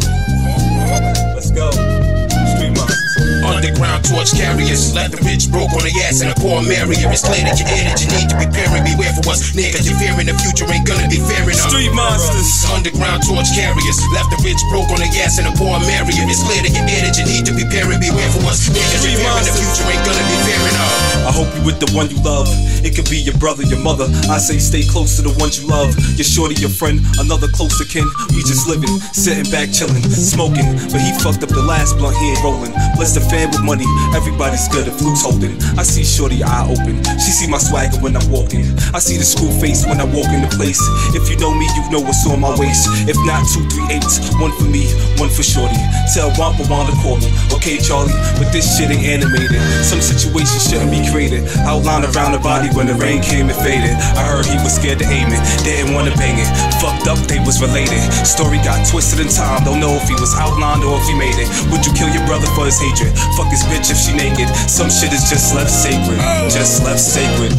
[1.36, 1.70] Let's go.
[1.70, 3.14] Street monsters.
[3.44, 4.94] Underground torch carriers.
[4.96, 7.06] Left the bitch broke on the ass and a poor Maria.
[7.12, 8.88] It's clear that your energy need to be pairing.
[8.88, 9.84] Beware for us, niggas.
[9.84, 11.68] You're fearing the future ain't gonna be fair enough.
[11.68, 12.48] Street monsters.
[12.72, 13.98] Underground torch carriers.
[14.16, 16.24] Left the rich broke on the ass and a poor Maria.
[16.24, 18.00] It's clear that your energy need to be pairing.
[18.00, 19.04] Beware for us, niggas.
[19.04, 21.17] You're fearing the future ain't gonna be fair enough.
[21.28, 22.48] I hope you with the one you love.
[22.80, 24.08] It could be your brother, your mother.
[24.32, 25.92] I say stay close to the ones you love.
[26.16, 28.08] Your shorty, your friend, another closer kin.
[28.32, 30.64] We just living, sitting back, chilling, smoking.
[30.88, 32.72] But he fucked up the last blunt he ain't rolling.
[32.96, 33.84] Bless the fan with money,
[34.16, 35.52] everybody's good if Luke's holding.
[35.76, 37.04] I see shorty eye open.
[37.20, 38.64] She see my swagger when I'm walking.
[38.96, 40.80] I see the school face when I walk in the place.
[41.12, 42.88] If you know me, you know what's on my waist.
[43.04, 44.08] If not, two, three, eight.
[44.40, 44.88] One for me,
[45.20, 45.76] one for shorty.
[46.16, 47.28] Tell Wampa Wanda call me.
[47.52, 49.60] Okay, Charlie, but this shit ain't animated.
[49.84, 51.17] Some situations shouldn't be created.
[51.18, 53.90] Outline around the body when the rain came and faded.
[54.14, 56.46] I heard he was scared to aim it, didn't wanna bang it.
[56.78, 57.98] Fucked up, they was related.
[58.22, 61.34] Story got twisted in time, don't know if he was outlined or if he made
[61.34, 61.50] it.
[61.74, 63.10] Would you kill your brother for his hatred?
[63.34, 64.46] Fuck his bitch if she naked.
[64.70, 66.22] Some shit is just left sacred,
[66.54, 67.50] just left sacred.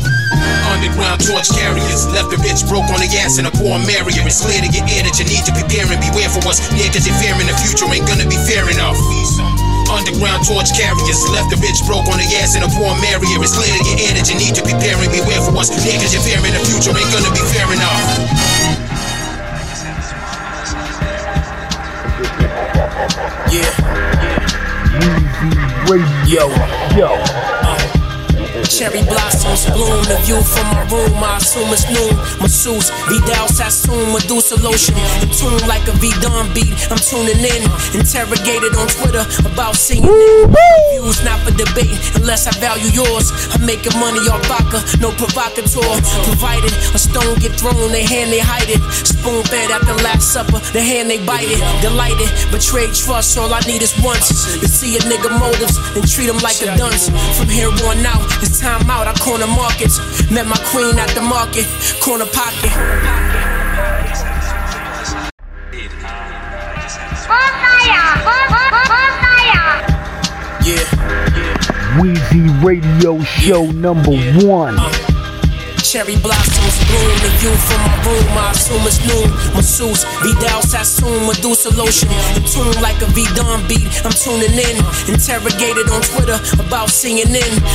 [0.71, 2.07] Underground torch carriers.
[2.15, 4.23] Left the bitch broke on the ass and a poor Maria.
[4.23, 6.63] It's clear to your ear that you need to prepare and beware for us.
[6.71, 8.95] Yeah, cause you're fearing the future ain't gonna be fair enough.
[9.89, 11.19] Underground torch carriers.
[11.33, 13.37] Left the bitch broke on the ass and a poor Maria.
[13.41, 15.73] It's clear to your ear that you need to prepare and beware for us.
[15.73, 17.99] Cause you're fearing the future ain't gonna be fair enough.
[23.49, 23.65] Yeah.
[25.89, 26.45] Radio.
[26.95, 27.09] Yo.
[27.09, 27.68] Uh,
[28.69, 31.17] Cherry blossoms bloom, the view from my room.
[31.17, 32.13] I assume it's noon.
[32.37, 34.93] Masseuse, Vidal Sassoon, Medusa lotion.
[35.25, 36.71] In tune like a V-Don beat.
[36.93, 37.65] I'm tuning in.
[37.97, 40.13] Interrogated on Twitter about seeing it.
[40.93, 43.33] Views not for debate unless I value yours.
[43.57, 45.89] I'm making money off vodka, no provocateur.
[46.29, 48.79] Provided a stone get thrown, they hand they hide it.
[49.01, 51.59] Spoon fed at the last supper, the hand they bite it.
[51.81, 53.33] Delighted, betrayed trust.
[53.35, 54.29] All I need is once
[54.61, 57.09] to see a nigga motives and treat him like a dunce.
[57.35, 59.07] From here on out, it's time out.
[59.07, 59.97] I corner markets.
[60.31, 61.65] Met my queen at the market,
[62.03, 62.71] corner pocket.
[70.65, 70.85] Yeah.
[71.97, 74.11] Weezy Radio Show number
[74.45, 74.75] one.
[74.77, 74.98] Uh.
[75.89, 78.37] Cherry blossoms bloom, the view from my room.
[78.37, 79.25] I assume it's noon.
[79.57, 82.13] Masseuse, Vidal Sassoon, Medusa lotion.
[82.37, 83.89] In tune like a V-Don beat.
[84.05, 84.77] I'm tuning in.
[85.09, 87.25] Interrogated on Twitter about in.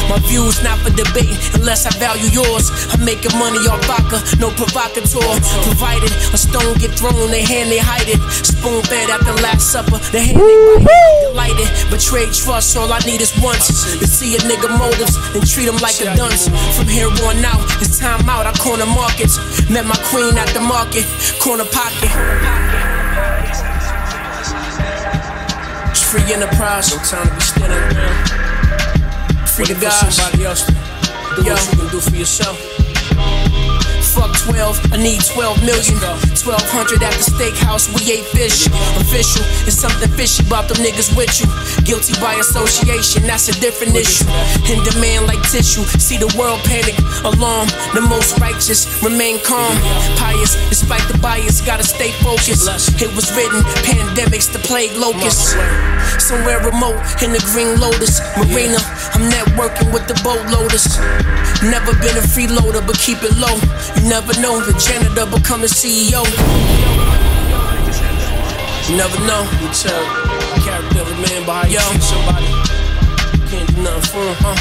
[0.06, 2.70] My views not for debate unless I value yours.
[2.94, 5.34] I'm making money off vodka, no provocateur.
[5.66, 8.22] Provided a stone get thrown, they hand they hide it.
[8.46, 11.34] Spoon fed at the last supper, the hand they bite it.
[11.34, 12.76] Delighted, betrayed trust.
[12.78, 16.14] All I need is once to see a nigga motives and treat him like a
[16.14, 16.46] dunce.
[16.78, 18.46] From here on out, it's time out.
[18.46, 19.38] I corner markets.
[19.70, 21.04] Met my queen at the market,
[21.40, 22.10] corner pocket.
[25.90, 29.48] It's free enterprise, no time to be standing around.
[29.48, 30.16] Free the guys.
[30.16, 30.66] Somebody else.
[30.66, 32.73] Do what you can do for yourself.
[34.14, 35.98] Fuck 12, I need 12 million.
[36.38, 38.70] 1200 at the steakhouse, we ate fish.
[38.94, 41.48] Official, it's something fishy about them niggas with you.
[41.82, 44.28] Guilty by association, that's a different issue.
[44.70, 46.94] In demand like tissue, see the world panic.
[47.26, 49.74] Alarm, the most righteous, remain calm.
[50.14, 52.70] Pious, despite the bias, gotta stay focused.
[53.02, 55.56] It was written, pandemics, the plague locust.
[56.22, 58.78] Somewhere remote in the green lotus marina,
[59.16, 60.86] I'm networking with the boat boatloaders.
[61.62, 63.56] Never been a freeloader, but keep it low.
[63.96, 66.22] You never know, the janitor become the CEO.
[68.88, 69.42] You never know.
[69.60, 70.04] You tell
[70.52, 72.50] the character of a man by how you treat somebody.
[73.32, 74.56] You can't do nothing for him, huh?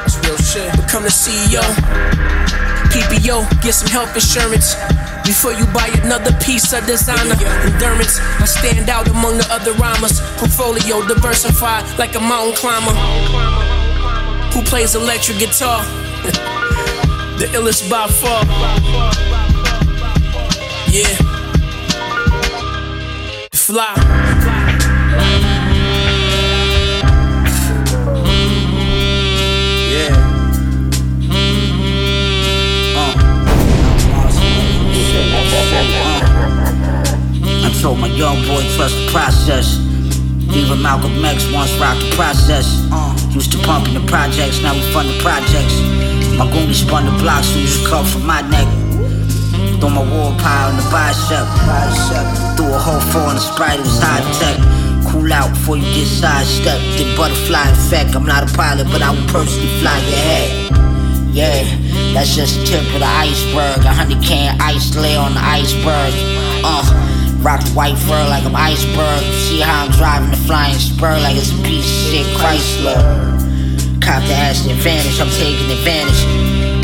[0.00, 0.72] That's real shit.
[0.80, 1.62] Become the CEO.
[2.88, 4.76] PPO, get some health insurance.
[5.24, 7.36] Before you buy another piece of designer
[7.68, 10.20] endurance, I stand out among the other rhymers.
[10.36, 12.96] Portfolio diversified like a mountain climber.
[14.52, 15.84] Who plays electric guitar?
[17.38, 18.44] the illest by far.
[20.88, 21.16] Yeah.
[23.52, 23.94] Fly.
[29.92, 30.12] Yeah.
[32.96, 33.14] Uh.
[37.64, 39.78] I told my young boy trust the process.
[40.54, 42.66] Even Malcolm X once rocked the process.
[42.92, 45.80] Uh, used to pumping the projects, now we fund the projects.
[46.36, 48.68] My goonies spun the blocks, so used to cut from my neck.
[49.80, 51.46] Throw my war pile in the bicep.
[52.56, 54.56] Threw a whole four in the sprite, it was high tech.
[55.10, 56.84] Cool out before you get sidestepped.
[56.96, 58.14] The butterfly effect.
[58.14, 60.72] I'm not a pilot, but I will personally fly your head.
[61.34, 61.64] Yeah,
[62.14, 63.84] that's just the tip of the iceberg.
[63.84, 66.12] A hundred can ice lay on the iceberg.
[66.62, 67.01] Uh,
[67.42, 69.20] Rock the white fur like I'm iceberg.
[69.50, 73.02] See how I'm driving the flying spur like it's a piece of shit Chrysler.
[74.00, 76.22] Cop the ass advantage, I'm taking advantage.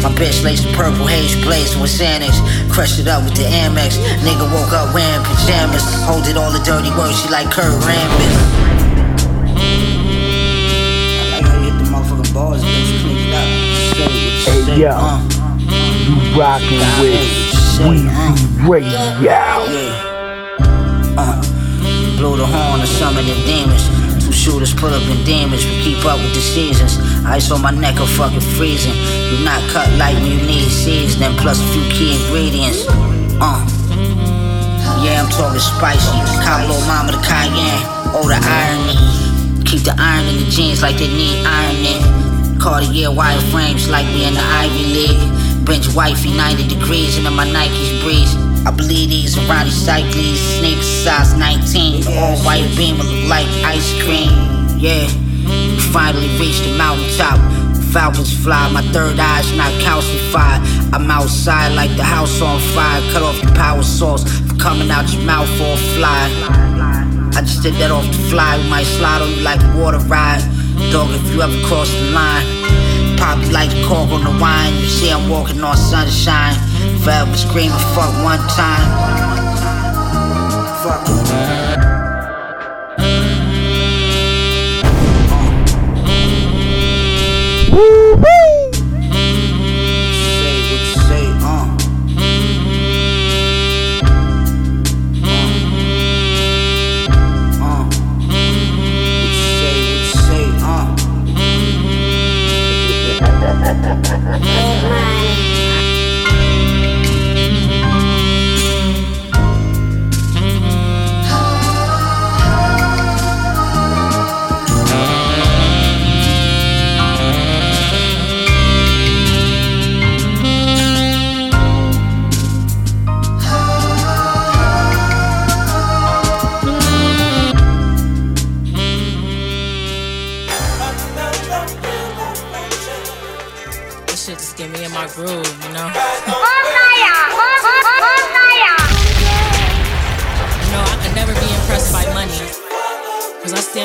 [0.03, 2.43] My bitch lace the purple haze blaze with Xanax.
[2.75, 4.03] Crushed it up with the Amex.
[4.27, 5.83] Nigga woke up wearing pajamas.
[6.07, 8.35] Hold it all the dirty words, she like Kurt Rambis.
[11.19, 12.99] I like how you hit the motherfucking balls, bitch.
[12.99, 13.47] Clean it up.
[13.95, 15.23] Say what you Hey yo, uh.
[16.03, 18.99] you rockin' with Weezy Radio.
[18.99, 19.88] Uh,
[22.19, 23.87] blow the horn and summon the demons.
[24.19, 26.99] Two shooters pull up in demons, we keep up with the seasons.
[27.25, 28.93] Ice on my neck, I'm fucking freezing.
[29.31, 32.85] You not cut light when you need seasoning, plus a few key ingredients.
[33.39, 33.63] Uh,
[35.01, 36.19] yeah, I'm talking spicy.
[36.43, 38.99] Cabo mama the cayenne, oh the irony.
[39.65, 42.59] Keep the iron in the jeans like they need ironing.
[42.59, 45.65] Cartier wire frames like we in the Ivy League.
[45.65, 48.48] Bench wifey 90 degrees and my Nikes breeze.
[48.67, 52.03] I believe these Roddy Cycles, sneakers size 19.
[52.03, 54.31] The all white beamer look like ice cream.
[54.79, 55.07] Yeah,
[55.47, 57.39] we finally reached the mountaintop.
[57.93, 60.61] Falcons fly, my third eye's not calcified.
[60.93, 63.01] I'm outside like the house on fire.
[63.13, 64.25] Cut off the power source
[64.59, 66.29] coming out your mouth or fly.
[67.35, 68.59] I just did that off the fly.
[68.59, 70.43] We might slide on you like a water ride.
[70.93, 72.45] Dog, if you ever cross the line,
[73.17, 74.75] pop like cork on the wine.
[74.75, 76.68] You see I'm walking on sunshine.
[77.03, 78.89] Forever screaming, fuck one time.
[80.83, 81.58] Fuck.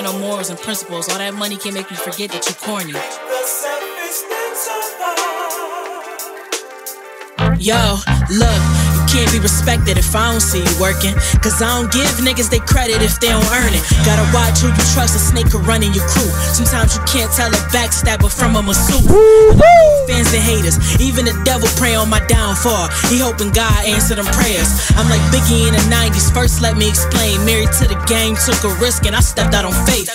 [0.04, 1.10] Stand on morals and principles.
[1.10, 2.94] All that money can make me forget that you're corny.
[7.60, 7.98] Yo,
[8.30, 8.83] look,
[9.14, 11.14] can't be respected if I don't see you working.
[11.46, 13.86] Cause I don't give niggas they credit if they don't earn it.
[14.02, 16.34] Gotta watch who you trust, a snake could run in your crew.
[16.58, 19.06] Sometimes you can't tell a backstabber from a masseuse.
[20.10, 22.90] Fans and haters, even the devil pray on my downfall.
[23.14, 24.74] He hoping God answer them prayers.
[24.98, 26.34] I'm like Biggie in the 90s.
[26.34, 27.38] First, let me explain.
[27.46, 30.10] Married to the game, took a risk, and I stepped out on faith.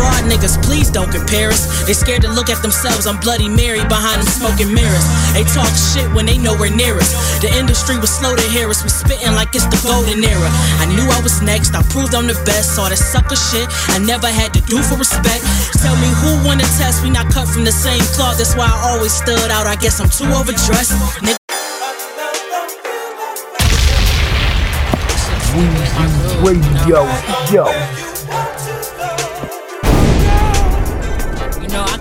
[0.00, 1.68] Fraud niggas, please don't compare us.
[1.84, 3.04] They scared to look at themselves.
[3.04, 5.04] I'm Bloody Mary behind them smoking mirrors.
[5.36, 7.12] They talk shit when they nowhere near us.
[7.44, 8.80] The industry was slow to hear us.
[8.80, 10.48] We spitting like it's the golden era.
[10.80, 11.76] I knew I was next.
[11.76, 12.80] I proved I'm the best.
[12.80, 15.44] All that sucker shit I never had to do for respect.
[15.84, 17.04] Tell me who won the test?
[17.04, 18.40] We not cut from the same cloth.
[18.40, 19.68] That's why I always stood out.
[19.68, 20.96] I guess I'm too overdressed.
[21.20, 21.36] Nigga.
[25.52, 27.04] Weezy Radio
[27.52, 28.09] Show.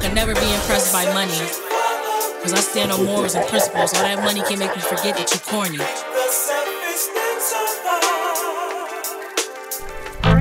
[0.10, 1.38] Could never be impressed by money.
[2.42, 3.94] Cause I stand on morals and principles.
[3.94, 5.78] All that money can make me forget that you're corny.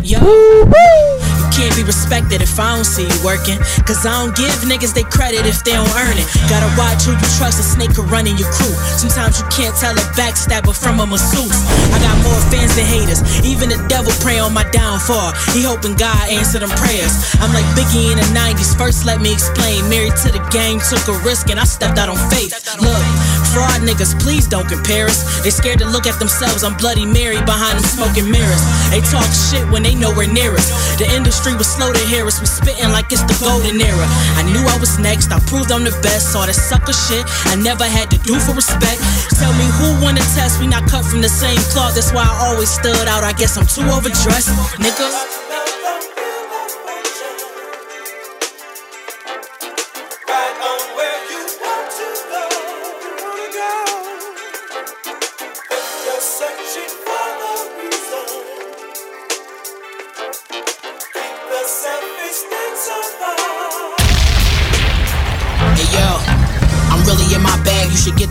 [0.02, 1.17] Yo,
[1.54, 3.58] can't be respected if I don't see you working.
[3.84, 6.26] Cause I don't give niggas they credit if they don't earn it.
[6.48, 8.74] Gotta watch who you trust, a snake could run in your crew.
[8.96, 11.54] Sometimes you can't tell a backstabber from a masseuse.
[11.94, 13.20] I got more fans than haters.
[13.44, 15.32] Even the devil pray on my downfall.
[15.54, 17.12] He hoping God answer them prayers.
[17.40, 18.76] I'm like Biggie in the 90s.
[18.76, 19.88] First, let me explain.
[19.88, 22.52] Married to the game, took a risk, and I stepped out on faith.
[22.80, 23.04] Look,
[23.52, 25.24] fraud niggas, please don't compare us.
[25.42, 26.62] They scared to look at themselves.
[26.64, 28.62] I'm Bloody Mary behind them smoking mirrors.
[28.90, 30.68] They talk shit when they nowhere near us.
[30.98, 32.40] The industry was slow to hear us.
[32.40, 34.06] We spitting like it's the golden era.
[34.36, 35.32] I knew I was next.
[35.32, 36.36] I proved I'm the best.
[36.36, 39.00] All that sucker shit I never had to do for respect.
[39.40, 40.60] Tell me who won the test?
[40.60, 41.94] We not cut from the same cloth.
[41.94, 43.24] That's why I always stood out.
[43.24, 45.67] I guess I'm too overdressed, nigga.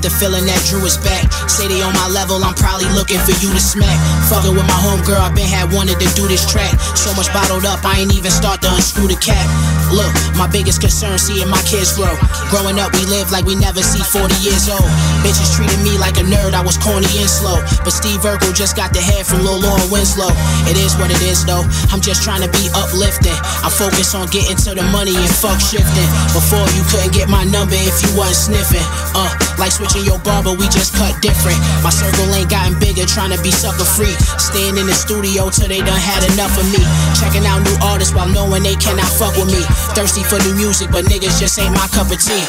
[0.08, 1.28] The feeling that Drew is back.
[1.52, 3.98] Say they on my level, I'm probably looking for you to smack.
[4.32, 6.72] Fucking with my homegirl, I been had wanted to do this track.
[6.96, 9.44] So much bottled up, I ain't even start to unscrew the cap.
[9.92, 12.12] Look, my biggest concern, seeing my kids grow.
[12.52, 14.88] Growing up, we live like we never see 40 years old.
[15.24, 17.60] Bitches treated me like a nerd, I was corny and slow.
[17.84, 20.32] But Steve Urkel just got the head from Lil Laura Winslow.
[20.68, 23.36] It is what it is though, I'm just trying to be uplifting.
[23.64, 26.10] I'm focused on getting to the money and fuck shifting.
[26.36, 28.86] Before you couldn't get my number if you wasn't sniffing.
[29.16, 31.58] Uh, like switching your barber, we just cut different.
[31.80, 34.14] My circle ain't gotten bigger, trying to be sucker free.
[34.36, 36.84] Staying in the studio till they done had enough of me.
[37.16, 39.64] Checking out new artists while knowing they cannot fuck with me.
[39.96, 42.44] Thirsty for new music, but niggas just ain't my cup of tea.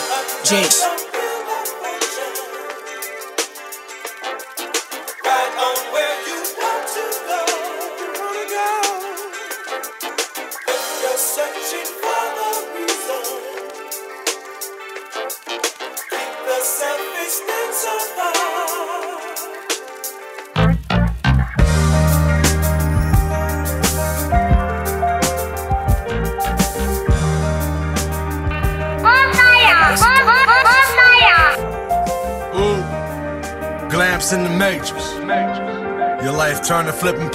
[0.45, 0.98] Jinx.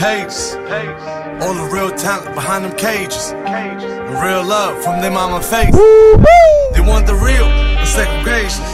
[0.04, 0.60] Pages.
[1.40, 3.32] All the real talent behind them cages.
[3.32, 5.72] The real love from their mama face.
[6.76, 8.68] They want the real, the segregation.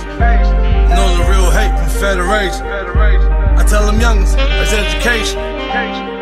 [0.90, 2.66] Know the real hate from Federation.
[2.66, 5.38] I tell them youngins, it's education.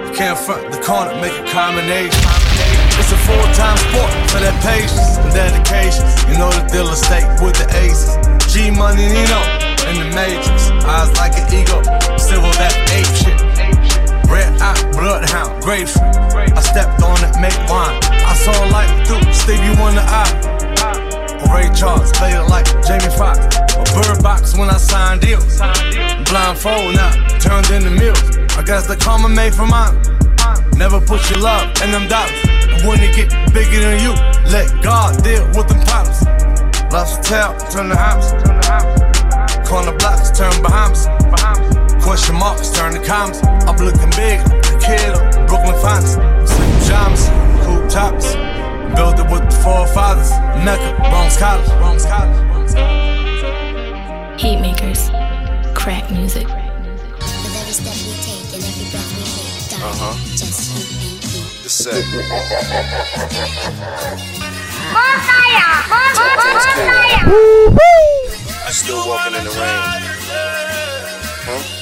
[0.03, 2.19] You can't front the corner, make a combination.
[2.99, 6.03] It's a full-time sport for that patience and dedication.
[6.27, 8.11] You know the dealer stay with the aces.
[8.51, 9.39] G Money Nino
[9.87, 10.67] in the matrix.
[10.83, 11.79] Eyes like an ego,
[12.19, 13.26] civil that ape
[14.67, 16.15] eye, bloodhound, grapefruit.
[16.35, 17.99] I stepped on it, make wine.
[18.03, 20.33] I saw light through Stevie Wonder eye.
[21.53, 23.39] Ray Charles, played it like Jamie Foxx.
[23.77, 25.59] A bird box when I signed deals.
[26.27, 28.37] Blindfold now, turned into meals.
[28.57, 29.95] I guess the karma made for mine.
[30.75, 32.41] Never put your love in them dollars.
[32.67, 34.13] And when it get bigger than you,
[34.51, 36.25] let God deal with them problems.
[36.91, 38.31] Lost tail, turn the house.
[39.67, 41.07] Corner blocks, turn Bahamas.
[42.07, 43.41] Question marks, turn to commas.
[43.43, 46.13] I'm looking big, a Brooklyn Finest.
[46.13, 47.27] Slim Jamas,
[47.65, 48.33] cool tops.
[48.95, 50.31] Built it with the forefathers.
[50.63, 51.67] Mecca, Bronx College.
[51.67, 52.33] Bronx College.
[54.39, 55.09] Heat makers,
[55.75, 56.47] crack music.
[56.47, 56.61] Uh
[59.99, 60.15] huh.
[61.61, 62.05] The set.
[68.65, 69.83] I still walking in the rain.
[71.43, 71.76] Huh?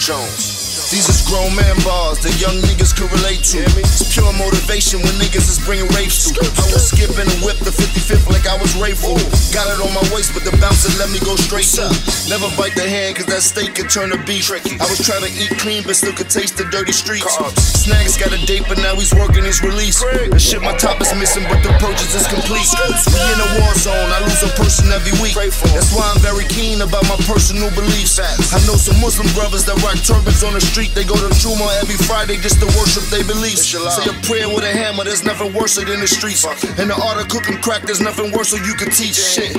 [0.00, 0.47] Jones.
[0.88, 3.60] These is grown man bars that young niggas can relate to.
[3.76, 6.40] It's pure motivation when niggas is bringing rapes to.
[6.40, 9.20] I was skipping and whip the 55th like I was Rayful.
[9.52, 11.92] Got it on my waist, but the bouncer let me go straight up.
[12.32, 14.48] Never bite the hand, cause that steak can turn to beef.
[14.48, 17.36] I was trying to eat clean, but still could taste the dirty streets.
[17.84, 20.00] Snags got a date, but now he's working his release.
[20.00, 22.64] The shit my top is missing, but the purchase is complete.
[23.12, 25.36] We in a war zone, I lose a person every week.
[25.36, 28.16] That's why I'm very keen about my personal beliefs.
[28.16, 30.77] I know some Muslim brothers that rock turbans on the street.
[30.86, 33.66] They go to Juma every Friday just to worship their beliefs.
[33.66, 36.44] Say a prayer with a hammer, there's nothing worse than the streets.
[36.78, 39.58] In the art of cooking crack, there's nothing worse so you can teach shit.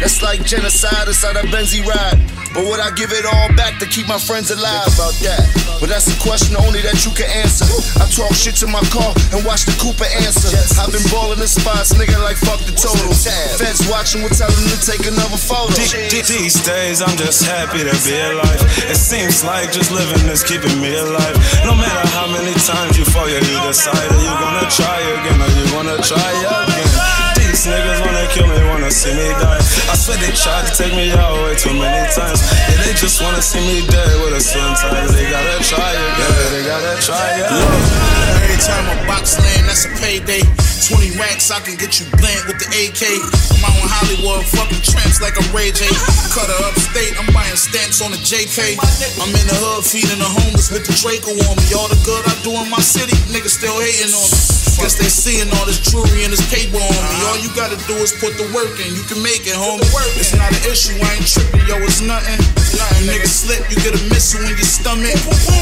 [0.00, 2.20] That's like genocide inside a Benzie ride.
[2.52, 4.90] But would I give it all back to keep my friends alive?
[4.98, 5.46] About that.
[5.78, 7.64] But that's a question only that you can answer.
[7.96, 10.50] I talk shit to my car and watch the Cooper answer.
[10.76, 13.14] I've been balling in spots, nigga, like fuck the total.
[13.56, 15.72] Feds watching, we're telling them to take another photo.
[15.72, 18.60] These days I'm just happy to be alive.
[18.90, 21.38] It seems like just living is keeping me alive.
[21.64, 24.34] No matter how many times you fall, you decide you
[30.00, 32.40] swear they tried to take me out way too many times.
[32.40, 35.06] Yeah, they just wanna see me dead with a sun time.
[35.12, 37.68] They gotta try it, again, they gotta try again.
[38.40, 40.59] Every time a box land, that's a payday.
[40.80, 43.04] 20 racks, I can get you bland with the AK.
[43.04, 45.84] I'm out in Hollywood, fucking tramps like I'm Ray J.
[46.32, 48.80] Cut Cutter upstate, I'm buying stamps on the JK.
[49.20, 51.68] I'm in the hood, feeding the homeless with the Draco on me.
[51.76, 54.40] All the good I do in my city, niggas still hating on me.
[54.80, 57.16] Guess they seeing all this jewelry and this paper on me.
[57.28, 59.84] All you gotta do is put the work in, you can make it, homie.
[60.16, 62.40] It's not an issue, I ain't tripping, yo, it's nothing.
[62.96, 65.12] You niggas slip, you get a missile in your stomach.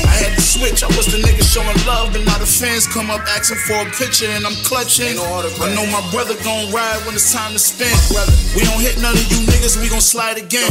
[0.07, 3.11] I had to switch, I was the nigga showing love, but now the fans come
[3.11, 5.08] up asking for a picture and I'm clutching.
[5.09, 7.97] I know my brother gon' ride when it's time to spend.
[8.53, 10.69] We don't hit none of you niggas, we gon' slide again.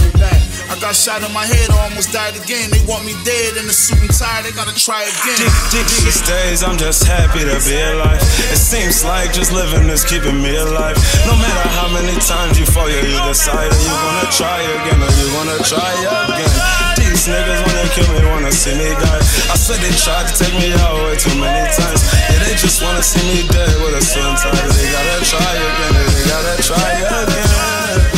[0.70, 2.70] I got shot in my head, I almost died again.
[2.70, 5.42] They want me dead in the suit and tie, they gotta try again.
[5.74, 8.22] These days I'm just happy to be alive.
[8.54, 11.02] It seems like just living is keeping me alive.
[11.26, 15.12] No matter how many times you fall, you decide are you gonna try again or
[15.18, 15.90] you gonna try
[16.30, 16.97] again.
[17.28, 19.20] These niggas wanna kill me, wanna see me die.
[19.52, 22.08] I swear they tried to take me out way too many times.
[22.32, 24.56] Yeah, they just wanna see me dead with a swim tie.
[24.56, 28.17] They gotta try again, they gotta try again.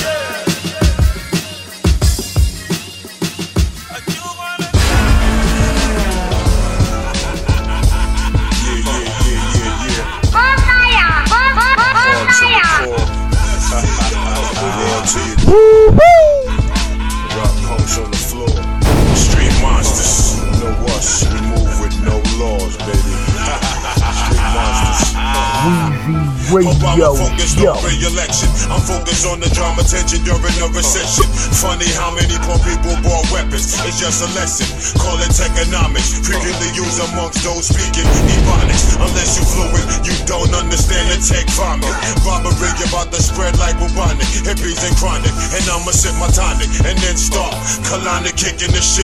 [26.50, 27.78] Radio, focused yo.
[27.78, 28.50] on re-election.
[28.74, 31.30] I'm focused on the drama tension during the recession.
[31.62, 33.78] Funny how many poor people bought weapons.
[33.86, 34.66] It's just a lesson.
[34.97, 36.18] Call it economics.
[36.26, 38.97] Frequently used amongst those speaking ebonics.
[38.97, 41.93] Unless you fluent, you don't understand the tech vomit.
[42.26, 44.26] Robbery about to spread like bubonic.
[44.41, 45.34] Hippies and chronic.
[45.54, 47.54] And I'ma sip my tonic and then start
[47.86, 49.09] colonic kicking the shit.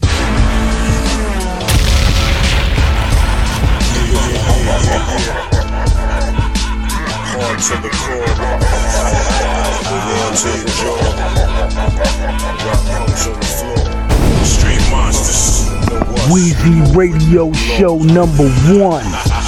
[7.59, 8.23] To the core.
[10.07, 10.95] Real to your jaw.
[12.65, 14.45] Rock on the floor.
[14.45, 15.67] Street monsters.
[16.31, 18.47] Weezy Radio Show number
[18.79, 19.38] one.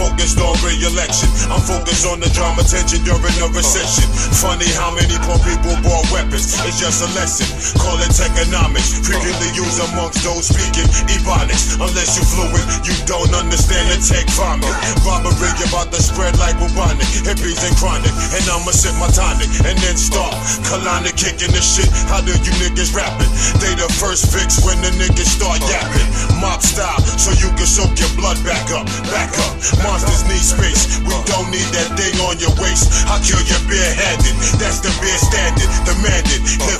[0.00, 1.28] Focused on re-election.
[1.52, 4.08] I'm focused on the drama tension during the recession.
[4.40, 6.56] Funny how many poor people bought weapons.
[6.64, 7.44] It's just a lesson.
[7.76, 8.96] Call it economics.
[9.04, 11.76] Frequently used amongst those speaking ebonics.
[11.76, 14.72] Unless you fluent, you don't understand the tech vomit.
[15.04, 17.04] Robbery about to spread like bubonic.
[17.20, 18.14] Hippies and chronic.
[18.32, 20.32] And I'ma sip my tonic and then start
[20.64, 21.92] colonic kicking the shit.
[22.08, 23.28] How do you niggas rapping?
[23.60, 26.08] They the first fix when the niggas start yapping.
[26.40, 29.52] Mob style, so you can soak your blood back up, back up.
[29.90, 31.02] Monsters need space.
[31.02, 32.94] We don't need that thing on your waist.
[33.10, 34.38] I'll kill you barehanded.
[34.62, 36.46] That's the bare standard, demanded.
[36.46, 36.78] If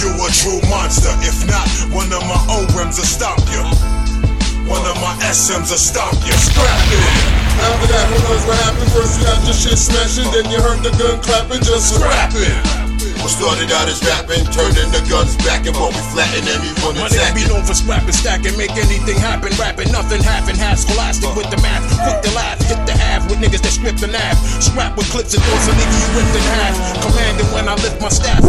[0.00, 3.60] you a true monster, if not, one of my O-rims will stop you.
[4.64, 6.32] One of my SMs will stop you.
[6.32, 7.04] Scrap it.
[7.60, 8.88] After that, who knows what happened?
[8.88, 12.85] First you got your shit smashing, then you heard the gun clapping, just scrap it.
[13.26, 17.10] What started out as rapping, turning the guns back and what we flatten anyone My
[17.10, 19.50] nigga be known for scrapping, stacking, make anything happen.
[19.58, 20.54] Rapping, nothing happen.
[20.54, 21.82] Half scholastic with the math.
[22.06, 24.38] Quick to laugh, hit the half with niggas that strip the nav.
[24.62, 26.74] Scrap with clips and thoughts, so nigga you ripped in half.
[27.02, 28.46] Commanding when I lift my staff.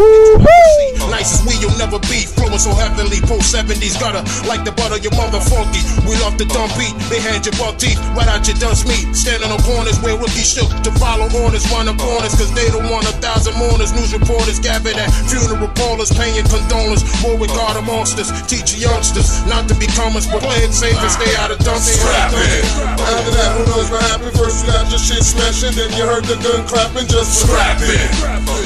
[1.10, 2.30] Nice as we, you'll never be.
[2.38, 3.98] Flowing so heavenly, post 70s.
[3.98, 5.82] gotta like the butter, your mother funky.
[6.06, 6.94] We love the dumb beat.
[7.10, 9.10] They hand you buck teeth right out your dunce meat.
[9.18, 11.66] Standing on corners where rookies shook to follow orders.
[11.74, 13.90] Run up corners, cause they don't want a thousand mourners.
[13.98, 17.08] News reporters gathered at funeral parlors, paying condolence.
[17.24, 18.28] War with God of monsters.
[18.52, 21.58] Teach youngsters not to be comers, but play it safe and stay out of.
[21.68, 22.32] Scrap.
[22.32, 24.36] After that, who knows what happened?
[24.36, 28.08] First you got your shit smashing, then you heard the gun clapping, just Scrap it.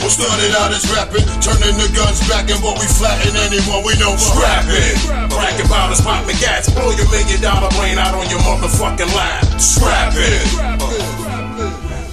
[0.01, 3.93] What started out as rapping, turning the guns back and what we flatten anyone we
[4.01, 4.17] know.
[4.17, 4.97] Scrap it.
[5.29, 9.43] Cracking bottles, popping gas, blow your million dollar brain out on your motherfucking lap.
[9.59, 11.10] Scrap it.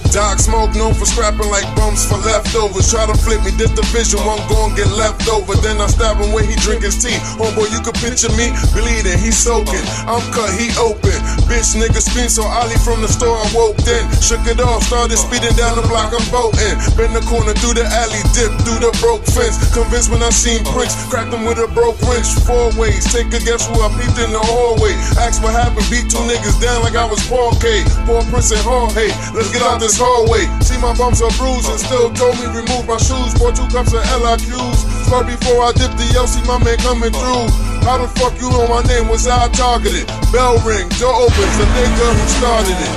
[0.09, 2.89] Doc Smoke known for scrapping like bums for leftovers.
[2.89, 5.53] Try to flip me, this division won't go and get left over.
[5.61, 7.13] Then I stab him when he drink his tea.
[7.37, 9.85] Homeboy, you can picture me bleeding, he soaking.
[10.09, 11.13] I'm cut, he open.
[11.45, 14.09] Bitch nigga scream, so Ali from the store I woke then.
[14.17, 16.77] Shook it off, started speeding down the block, I'm boating.
[16.97, 19.61] Bend the corner through the alley, dip through the broke fence.
[19.77, 22.25] Convinced when I seen Prince, cracked him with a broke wrench.
[22.49, 24.97] Four ways, take a guess who I peeped in the hallway.
[25.21, 27.85] Ask what happened, beat two niggas down like I was Paul K.
[28.09, 28.65] Poor Prince and
[28.97, 30.47] hey, let's get out this hallway.
[30.63, 33.35] See my bumps are bruised and still told me remove my shoes.
[33.35, 34.79] Bought two cups of LIQs.
[35.05, 37.47] Start before I dip the L, see my man coming through.
[37.83, 39.11] How the fuck you know my name?
[39.11, 40.07] Was I targeted?
[40.31, 42.95] Bell ring, door opens, the nigga who started it.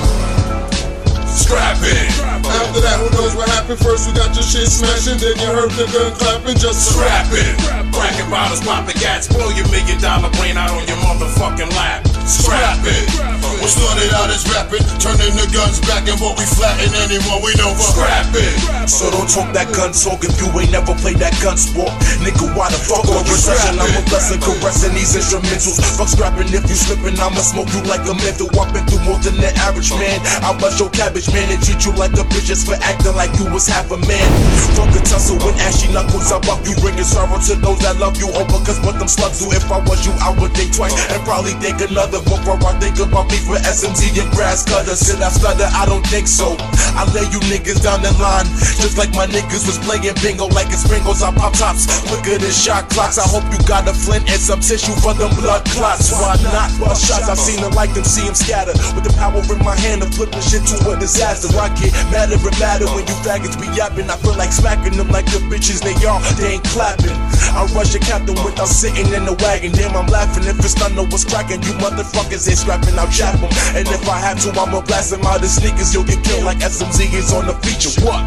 [1.27, 2.09] Scrap it.
[2.45, 3.79] After that, who knows what happened?
[3.79, 7.57] First you got your shit smashing, then you heard the gun clapping, just Scrap it.
[7.91, 12.05] Cracking bottles, popping gas, blow your million dollar brain out on your motherfucking lap.
[12.29, 13.42] Scrap it.
[13.63, 17.55] What started out as rapping, turning the guns back and what we flatten anyone we
[17.55, 17.71] know.
[17.79, 18.51] Scrap it.
[18.91, 21.95] So don't talk that gun talk if you ain't never played that gun sport.
[22.19, 23.79] Nigga, why the fuck on recession?
[23.79, 25.79] I'm a blessing caressing these instrumentals.
[25.95, 28.51] Fuck scrapping if you slipping, I'ma smoke you like a mental.
[28.59, 30.19] I've been through more than the average man.
[30.43, 33.31] I bust your cabbage man and treat you like a bitch just for acting like
[33.39, 34.27] you was half a man.
[34.75, 36.59] Fuck a tussle when ashy knuckles up up.
[36.67, 38.27] You bringing sorrow to those that love you.
[38.27, 39.55] Oh, because what them slugs do.
[39.55, 42.99] If I was you, I would think twice and probably think another before I think
[42.99, 45.05] about me for SMT and grass cutters.
[45.05, 45.69] Should I stutter?
[45.73, 46.55] I don't think so.
[46.93, 48.45] I lay you niggas down the line,
[48.77, 51.21] just like my niggas was playing bingo like it's Pringles.
[51.21, 53.17] I pop tops quicker than shot clocks.
[53.17, 56.13] I hope you got a flint and some tissue for them blood clots.
[56.13, 56.69] Why not?
[56.79, 58.73] My shots, I've seen them like them, see them scatter.
[58.93, 61.49] With the power in my hand I'm flipping shit to a disaster.
[61.57, 64.09] I get madder and madder when you faggots be yapping.
[64.09, 66.21] I feel like smacking them like the bitches they are.
[66.37, 67.17] They ain't clapping.
[67.57, 69.73] I rush a captain without sitting in the wagon.
[69.73, 70.45] Damn, I'm laughing.
[70.45, 72.97] If it's not know what's cracking, you motherfuckers ain't scrapping.
[72.97, 73.51] I'll chap them.
[73.75, 75.93] And if I have to, I'ma blast them out of sneakers.
[75.93, 77.91] You'll get killed like SMZ is on the feature.
[78.01, 78.23] What?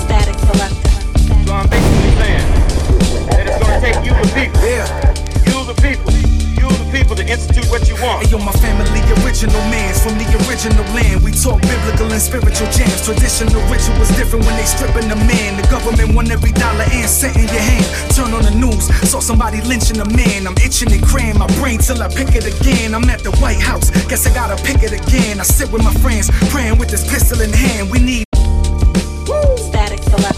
[0.00, 1.46] Statik Selektah.
[1.46, 2.48] So I'm basically saying
[3.30, 4.60] that it's gonna take you the people.
[4.64, 4.86] Yeah.
[5.46, 6.12] You the people.
[6.56, 8.24] You the people to institute what you want.
[8.24, 8.96] Hey, yo, my family
[9.36, 11.20] original mans from the original land.
[11.20, 13.04] We talk biblical and spiritual jams.
[13.04, 15.60] Traditional rituals different when they stripping the man.
[15.60, 17.84] The government want every dollar and cent in your hand.
[18.36, 20.46] Turn on the news, saw somebody lynching a man.
[20.46, 22.94] I'm itching and cram my brain till I pick it again.
[22.94, 25.40] I'm at the White House, guess I gotta pick it again.
[25.40, 27.90] I sit with my friends, praying with this pistol in hand.
[27.90, 28.26] We need
[29.56, 30.36] Statik Selektah.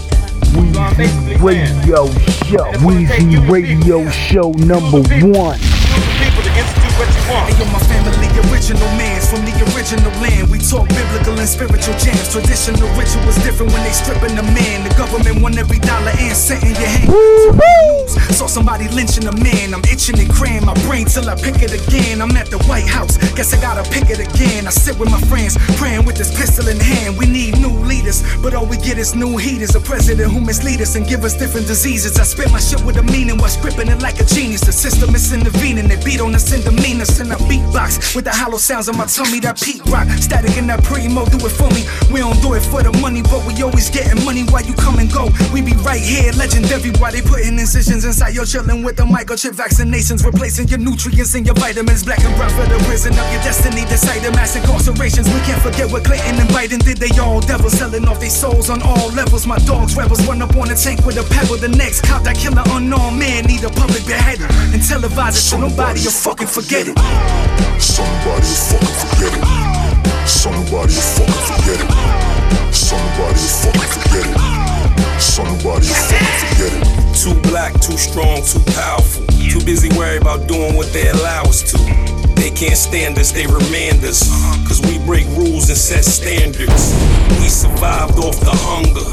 [0.55, 2.07] Weezy Radio
[2.47, 2.71] Show.
[2.79, 5.59] Weezy Radio Show number one.
[6.23, 7.51] People to institute what you want.
[7.51, 9.08] Hey, yo, my family original mans from the
[9.91, 10.49] original land.
[10.49, 12.31] We talk biblical and spiritual jams.
[12.31, 14.87] Traditional rituals different when they stripping the man.
[14.87, 17.09] The government want every dollar and cent in your hand.
[17.09, 19.73] Turn on Saw somebody lynching a man.
[19.73, 22.21] I'm itching and cram my brain till I pick it again.
[22.21, 24.67] I'm at the White House, guess I gotta pick it again.
[24.67, 27.17] I sit with my friends, praying with this pistol in hand.
[27.17, 29.75] We need new leaders, but all we get is new heaters.
[29.75, 32.17] A president who mislead us and give us different diseases.
[32.19, 34.61] I spit my shit with a meaning while scripting it like a genius.
[34.61, 37.19] The system is intervening, they beat on us in demeanors.
[37.19, 39.39] And I beatbox with the hollow sounds of my tummy.
[39.39, 41.83] That Pete Rock, Statik in that primo, do it for me.
[42.11, 44.99] We don't do it for the money, but we always getting money while you come
[44.99, 45.29] and go.
[45.53, 49.55] We be right here, legendary while they putting incisions inside your chillin' with the microchip
[49.55, 52.03] vaccinations, replacing your nutrients and your vitamins.
[52.03, 55.25] Black and brown for the prison of your destiny, deciding mass incarcerations.
[55.33, 56.97] We can't forget what Clinton and Biden did.
[56.97, 59.47] They all devils selling off their souls on all levels.
[59.47, 61.57] My dogs rebels run up on a tank with a pebble.
[61.57, 65.45] The next cop that kill an unarmed man need a public beheading and televise it
[65.49, 66.97] so nobody will fucking forget it.
[67.81, 70.27] Somebody will fucking forget it.
[70.27, 72.73] Somebody will fucking forget it.
[72.73, 74.78] Somebody will fucking forget it.
[75.19, 77.15] Somebody will fucking forget it.
[77.15, 79.25] Too black, too strong, too powerful.
[79.49, 81.77] Too busy worried about doing what they allow us to.
[82.35, 84.23] They can't stand us, they remand us.
[84.23, 84.67] Uh-huh.
[84.67, 86.95] Cause we break rules and set standards.
[87.41, 89.03] We survived off the hunger.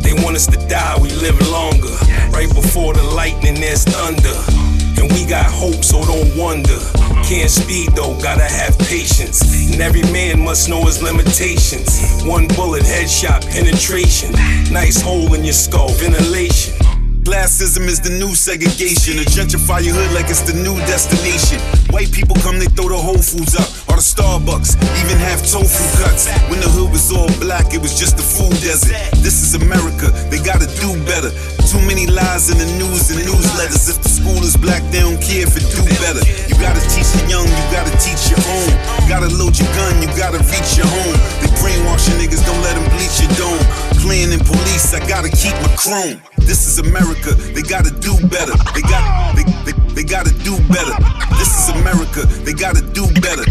[0.00, 1.92] They want us to die, we live longer.
[2.32, 4.69] Right before the lightning, there's thunder.
[5.00, 6.78] And we got hope, so don't wonder.
[7.24, 9.40] Can't speed though, gotta have patience.
[9.72, 12.22] And every man must know his limitations.
[12.24, 14.32] One bullet, headshot, penetration.
[14.70, 16.74] Nice hole in your skull, ventilation.
[17.20, 19.20] Classism is the new segregation.
[19.20, 21.60] A gentrify your hood like it's the new destination.
[21.92, 25.84] White people come, they throw the Whole Foods up, or the Starbucks, even have tofu
[26.00, 26.32] cuts.
[26.48, 28.96] When the hood was all black, it was just a food desert.
[29.20, 31.28] This is America, they gotta do better.
[31.68, 33.92] Too many lies in the news and newsletters.
[33.92, 36.24] If the school is black, they don't care if it do better.
[36.48, 38.72] You gotta teach the young, you gotta teach your own.
[39.12, 41.16] Gotta load your gun, you gotta reach your home.
[41.44, 43.60] They brainwash your niggas, don't let them bleach your dome.
[44.00, 46.16] Playing in police, I gotta keep my chrome.
[46.50, 48.50] This is America, they gotta do better.
[48.74, 50.98] They got, they, they, they gotta do better.
[51.38, 53.46] This is America, they gotta do better.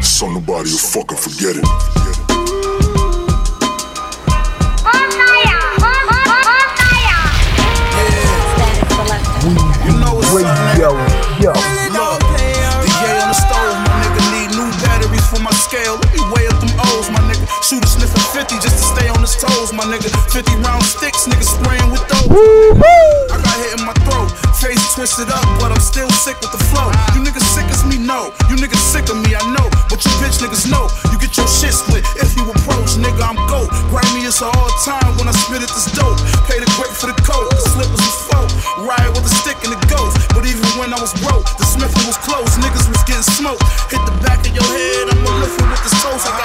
[0.00, 1.68] So nobody will fucking forget it.
[10.32, 10.96] Radio
[11.42, 11.52] Show.
[11.92, 12.20] Look,
[12.80, 16.01] the yay on the stove, my nigga need new batteries for my scale.
[16.30, 17.42] Weigh up them O's, my nigga.
[17.66, 20.08] Shoot a sniff of 50 just to stay on his toes, my nigga.
[20.30, 22.30] 50 round sticks, nigga spraying with those.
[23.32, 26.62] I got hit in my throat, face twisted up, but I'm still sick with the
[26.70, 26.90] flow.
[27.16, 28.30] You niggas sick as me, no.
[28.46, 29.66] You niggas sick of me, I know.
[29.90, 30.86] But you bitch niggas know.
[31.10, 33.22] You get your shit split if you approach, nigga.
[33.24, 33.70] I'm goat.
[33.90, 36.18] Grimy is a hard time when I spit at this dope.
[36.46, 38.50] Pay the great for the coat, the slippers was folk.
[38.86, 40.18] Riot with a stick and a ghost.
[40.34, 42.52] But even when I was broke, the smithy was close.
[42.60, 43.64] Niggas was getting smoked.
[43.88, 45.31] Hit the back of your head, I'm a lifting with
[45.82, 46.28] the toast.
[46.28, 46.41] I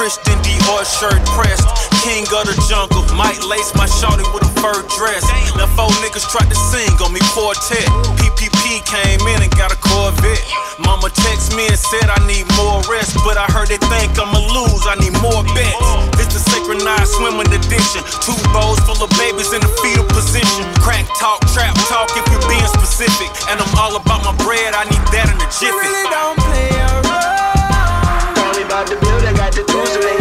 [0.00, 1.68] Christian Dior shirt pressed.
[2.00, 5.20] King of the jungle, might lace my shorty with a fur dress.
[5.60, 7.84] Now four niggas tried to sing on me quartet.
[8.16, 10.40] PPP came in and got a Corvette.
[10.80, 14.40] Mama text me and said I need more rest, but I heard they think I'ma
[14.40, 14.88] lose.
[14.88, 15.76] I need more bets.
[16.16, 18.00] It's the synchronized swimming addiction.
[18.24, 20.64] Two bowls full of babies in the fetal position.
[20.80, 23.28] Crack talk, trap talk, if you're being specific.
[23.52, 24.72] And I'm all about my bread.
[24.72, 25.76] I need that in the jiffy.
[25.76, 26.79] really don't play.
[29.92, 30.19] Jerusalem.